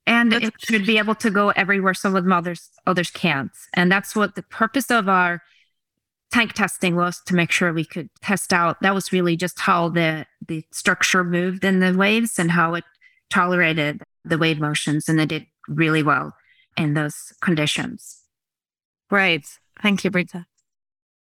and 0.06 0.32
that's 0.32 0.48
it 0.48 0.54
should 0.60 0.86
be 0.86 0.98
able 0.98 1.16
to 1.16 1.30
go 1.30 1.50
everywhere 1.50 1.94
some 1.94 2.16
of 2.16 2.26
the 2.26 2.34
others 2.34 2.70
others 2.86 3.10
can't, 3.10 3.52
and 3.74 3.92
that's 3.92 4.16
what 4.16 4.36
the 4.36 4.44
purpose 4.44 4.92
of 4.92 5.10
our 5.10 5.42
tank 6.32 6.54
testing 6.54 6.96
was 6.96 7.22
to 7.26 7.36
make 7.36 7.52
sure 7.52 7.74
we 7.74 7.86
could 7.86 8.10
test 8.22 8.54
out. 8.54 8.82
That 8.82 8.96
was 8.96 9.12
really 9.12 9.36
just 9.36 9.60
how 9.60 9.90
the 9.90 10.26
the 10.48 10.64
structure 10.72 11.24
moved 11.24 11.64
in 11.64 11.80
the 11.80 11.94
waves 11.94 12.38
and 12.40 12.52
how 12.52 12.76
it 12.76 12.84
tolerated 13.30 14.02
the 14.24 14.38
wave 14.38 14.60
motions, 14.60 15.10
and 15.10 15.20
it 15.20 15.30
did 15.30 15.46
really 15.68 16.04
well 16.04 16.36
in 16.78 16.94
those 16.94 17.34
conditions. 17.42 18.20
Great. 19.10 19.46
Thank 19.82 20.04
you, 20.04 20.12
Brita. 20.12 20.46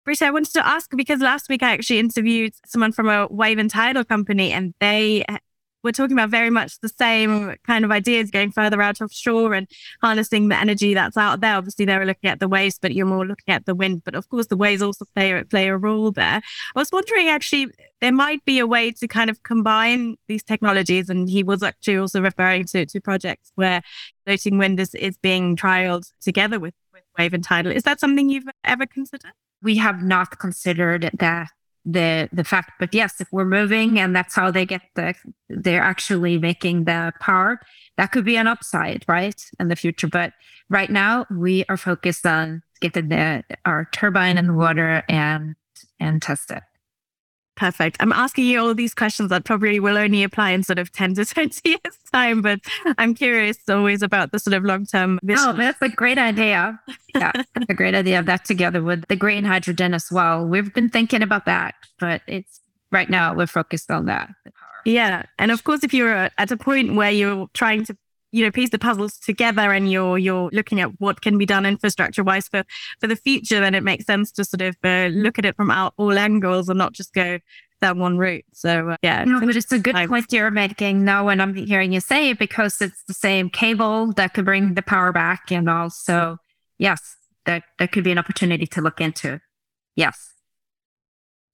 Brita, 0.05 0.27
I 0.27 0.31
wanted 0.31 0.53
to 0.55 0.67
ask 0.67 0.91
because 0.97 1.21
last 1.21 1.49
week 1.49 1.63
I 1.63 1.73
actually 1.73 1.99
interviewed 1.99 2.55
someone 2.65 2.93
from 2.93 3.09
a 3.09 3.27
wave 3.27 3.59
and 3.59 3.69
tidal 3.69 4.05
company, 4.05 4.53
and 4.53 4.73
they 4.81 5.25
uh, 5.29 5.39
we're 5.87 5.93
talking 5.93 6.17
about 6.17 6.31
very 6.31 6.51
much 6.51 6.81
the 6.81 6.89
same 6.89 7.55
kind 7.65 7.85
of 7.85 7.93
ideas 7.93 8.31
going 8.31 8.51
further 8.51 8.83
out 8.83 9.01
offshore 9.01 9.55
and 9.55 9.69
harnessing 10.03 10.49
the 10.49 10.57
energy 10.57 10.95
that's 10.95 11.17
out 11.17 11.41
there. 11.41 11.55
Obviously, 11.55 11.85
they 11.85 11.97
were 11.97 12.05
looking 12.05 12.29
at 12.29 12.41
the 12.41 12.49
waves, 12.49 12.77
but 12.81 12.93
you're 12.93 13.07
more 13.07 13.25
looking 13.25 13.55
at 13.55 13.67
the 13.67 13.75
wind. 13.75 14.03
But 14.05 14.17
of 14.17 14.29
course, 14.29 14.49
the 14.49 14.57
waves 14.57 14.83
also 14.83 15.05
play, 15.15 15.45
play 15.45 15.69
a 15.69 15.77
role 15.77 16.11
there. 16.11 16.43
I 16.75 16.79
was 16.79 16.91
wondering 16.91 17.29
actually, 17.29 17.69
there 18.01 18.13
might 18.13 18.45
be 18.45 18.59
a 18.59 18.67
way 18.67 18.91
to 18.91 19.07
kind 19.07 19.31
of 19.31 19.45
combine 19.45 20.17
these 20.27 20.43
technologies. 20.43 21.09
And 21.09 21.31
he 21.31 21.45
was 21.45 21.63
actually 21.63 21.99
also 21.99 22.21
referring 22.21 22.65
to, 22.67 22.85
to 22.85 23.01
projects 23.01 23.53
where 23.55 23.81
floating 24.25 24.59
wind 24.59 24.81
is, 24.81 24.93
is 24.97 25.17
being 25.19 25.55
trialed 25.55 26.11
together 26.21 26.59
with 26.59 26.75
wave 27.19 27.35
and 27.35 27.45
tidal. 27.45 27.73
Is 27.73 27.83
that 27.85 28.01
something 28.01 28.29
you've 28.29 28.49
ever 28.65 28.87
considered? 28.87 29.33
We 29.63 29.77
have 29.77 30.03
not 30.03 30.39
considered 30.39 31.11
that 31.19 31.49
the 31.87 32.29
the 32.33 32.43
fact 32.43 32.73
but 32.81 32.93
yes 32.93 33.21
if 33.21 33.29
we're 33.31 33.45
moving 33.45 33.99
and 34.01 34.15
that's 34.15 34.35
how 34.35 34.51
they 34.51 34.67
get 34.67 34.83
the 34.97 35.15
they're 35.49 35.83
actually 35.83 36.37
making 36.37 36.83
the 36.85 37.13
power 37.21 37.61
that 37.97 38.11
could 38.11 38.25
be 38.25 38.37
an 38.37 38.49
upside 38.49 39.05
right 39.07 39.41
in 39.61 39.69
the 39.69 39.77
future 39.77 40.09
but 40.09 40.33
right 40.69 40.91
now 40.91 41.25
we 41.31 41.65
are 41.69 41.77
focused 41.77 42.27
on 42.27 42.61
getting 42.81 43.09
the 43.09 43.45
our 43.65 43.89
turbine 43.93 44.37
in 44.37 44.49
the 44.49 44.53
water 44.53 45.05
and 45.09 45.55
and 46.01 46.21
test 46.21 46.51
it 46.51 46.65
Perfect. 47.57 47.97
I'm 48.01 48.13
asking 48.13 48.45
you 48.45 48.61
all 48.61 48.75
these 48.75 48.95
questions 48.95 49.31
that 49.31 49.45
probably 49.45 49.81
will 49.81 49.97
only 49.97 50.23
apply 50.23 50.51
in 50.51 50.63
sort 50.63 50.79
of 50.79 50.93
10 50.93 51.15
to 51.15 51.25
20 51.35 51.69
years 51.69 51.99
time, 52.13 52.43
but 52.43 52.61
I'm 52.99 53.15
curious 53.15 53.59
always 53.69 54.03
about 54.03 54.31
the 54.33 54.39
sort 54.39 54.55
of 54.55 54.65
long 54.65 54.85
term 54.85 55.19
vision. 55.23 55.45
Oh, 55.47 55.53
that's 55.55 55.81
a 55.81 55.89
great 55.89 56.19
idea. 56.19 56.79
Yeah, 57.15 57.33
a 57.69 57.75
great 57.75 57.95
idea 57.95 58.19
of 58.19 58.27
that 58.27 58.45
together 58.45 58.83
with 58.83 59.07
the 59.09 59.17
green 59.17 59.45
hydrogen 59.45 59.95
as 59.95 60.09
well. 60.13 60.47
We've 60.47 60.73
been 60.73 60.91
thinking 60.91 61.23
about 61.23 61.47
that, 61.47 61.75
but 61.99 62.21
it's 62.27 62.61
right 62.93 63.09
now 63.09 63.35
we're 63.35 63.47
focused 63.47 63.91
on 63.91 64.07
that. 64.07 64.31
Yeah. 64.85 65.25
And 65.39 65.51
of 65.51 65.65
course, 65.65 65.83
if 65.83 65.93
you're 65.93 66.31
at 66.39 66.51
a 66.51 66.57
point 66.57 66.95
where 66.95 67.11
you're 67.11 67.49
trying 67.55 67.85
to 67.87 67.97
you 68.33 68.45
know 68.45 68.51
piece 68.51 68.71
the 68.71 68.79
puzzles 68.79 69.19
together 69.19 69.73
and 69.73 69.91
you're 69.91 70.19
you're 70.19 70.51
looking 70.53 70.81
at 70.81 71.01
what 71.01 71.21
can 71.21 71.39
be 71.39 71.47
done 71.47 71.67
infrastructure 71.67 72.25
wise 72.25 72.49
for 72.49 72.65
for 73.01 73.07
the 73.07 73.17
future. 73.17 73.61
Then 73.61 73.75
it 73.75 73.83
makes 73.83 74.07
sense 74.07 74.33
to 74.33 74.45
sort 74.45 74.63
of 74.63 74.77
uh, 74.85 75.09
look 75.13 75.39
at 75.39 75.45
it 75.45 75.57
from 75.57 75.71
all, 75.71 75.95
all 75.97 76.19
angles 76.19 76.69
and 76.69 76.79
not 76.79 76.93
just 76.93 77.13
go 77.13 77.39
down 77.81 77.99
one 77.99 78.19
route. 78.19 78.45
So 78.53 78.91
uh, 78.91 78.97
yeah 79.03 79.25
no, 79.25 79.41
but 79.41 79.57
it's 79.57 79.73
a 79.73 79.79
good 79.79 79.95
point 79.95 80.33
you're 80.33 80.51
making 80.51 81.05
now 81.05 81.27
when 81.27 81.41
i'm 81.41 81.55
hearing 81.55 81.93
you 81.93 82.01
say 82.01 82.31
it 82.31 82.39
because 82.39 82.81
it's 82.81 83.03
the 83.05 83.15
same 83.15 83.51
cable 83.51 84.13
that 84.13 84.35
could 84.35 84.45
bring 84.45 84.75
the 84.75 84.83
power 84.83 85.13
back 85.13 85.51
and 85.51 85.69
also 85.69 86.39
yes 86.79 87.17
that 87.45 87.65
that 87.79 87.93
could 87.93 88.05
be 88.05 88.13
an 88.13 88.19
opportunity 88.19 88.67
to 88.67 88.81
look 88.81 89.01
into. 89.01 89.41
Yes 89.95 90.36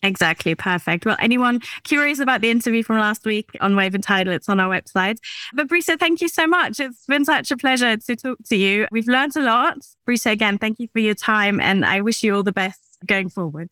Exactly. 0.02 0.54
Perfect. 0.54 1.06
Well, 1.06 1.16
anyone 1.20 1.60
curious 1.84 2.18
about 2.18 2.40
the 2.40 2.50
interview 2.50 2.82
from 2.82 2.98
last 2.98 3.24
week 3.24 3.50
on 3.60 3.76
Wave 3.76 3.94
and 3.94 4.02
Tidal, 4.02 4.32
it's 4.32 4.48
on 4.48 4.58
our 4.58 4.68
website. 4.68 5.18
But 5.54 5.68
Brita, 5.68 5.96
thank 5.96 6.20
you 6.20 6.28
so 6.28 6.46
much. 6.46 6.80
It's 6.80 7.06
been 7.06 7.24
such 7.24 7.50
a 7.52 7.56
pleasure 7.56 7.96
to 7.96 8.16
talk 8.16 8.38
to 8.46 8.56
you. 8.56 8.86
We've 8.90 9.06
learned 9.06 9.36
a 9.36 9.42
lot. 9.42 9.78
Brita, 10.04 10.30
again, 10.30 10.58
thank 10.58 10.80
you 10.80 10.88
for 10.92 10.98
your 10.98 11.14
time 11.14 11.60
and 11.60 11.84
I 11.84 12.00
wish 12.00 12.22
you 12.24 12.34
all 12.34 12.42
the 12.42 12.52
best 12.52 12.80
going 13.06 13.28
forward. 13.28 13.70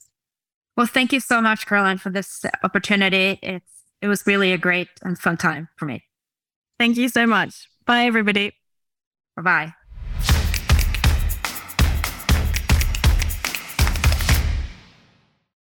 Well, 0.76 0.86
thank 0.86 1.12
you 1.12 1.20
so 1.20 1.42
much, 1.42 1.66
Karolin, 1.66 2.00
for 2.00 2.10
this 2.10 2.44
opportunity. 2.62 3.38
It's 3.42 3.66
it 4.00 4.08
was 4.08 4.26
really 4.26 4.52
a 4.52 4.58
great 4.58 4.88
and 5.02 5.18
fun 5.18 5.36
time 5.36 5.68
for 5.76 5.84
me. 5.84 6.04
Thank 6.78 6.96
you 6.96 7.08
so 7.08 7.26
much. 7.26 7.68
Bye 7.84 8.06
everybody. 8.06 8.54
Bye 9.36 9.42
bye. 9.42 9.74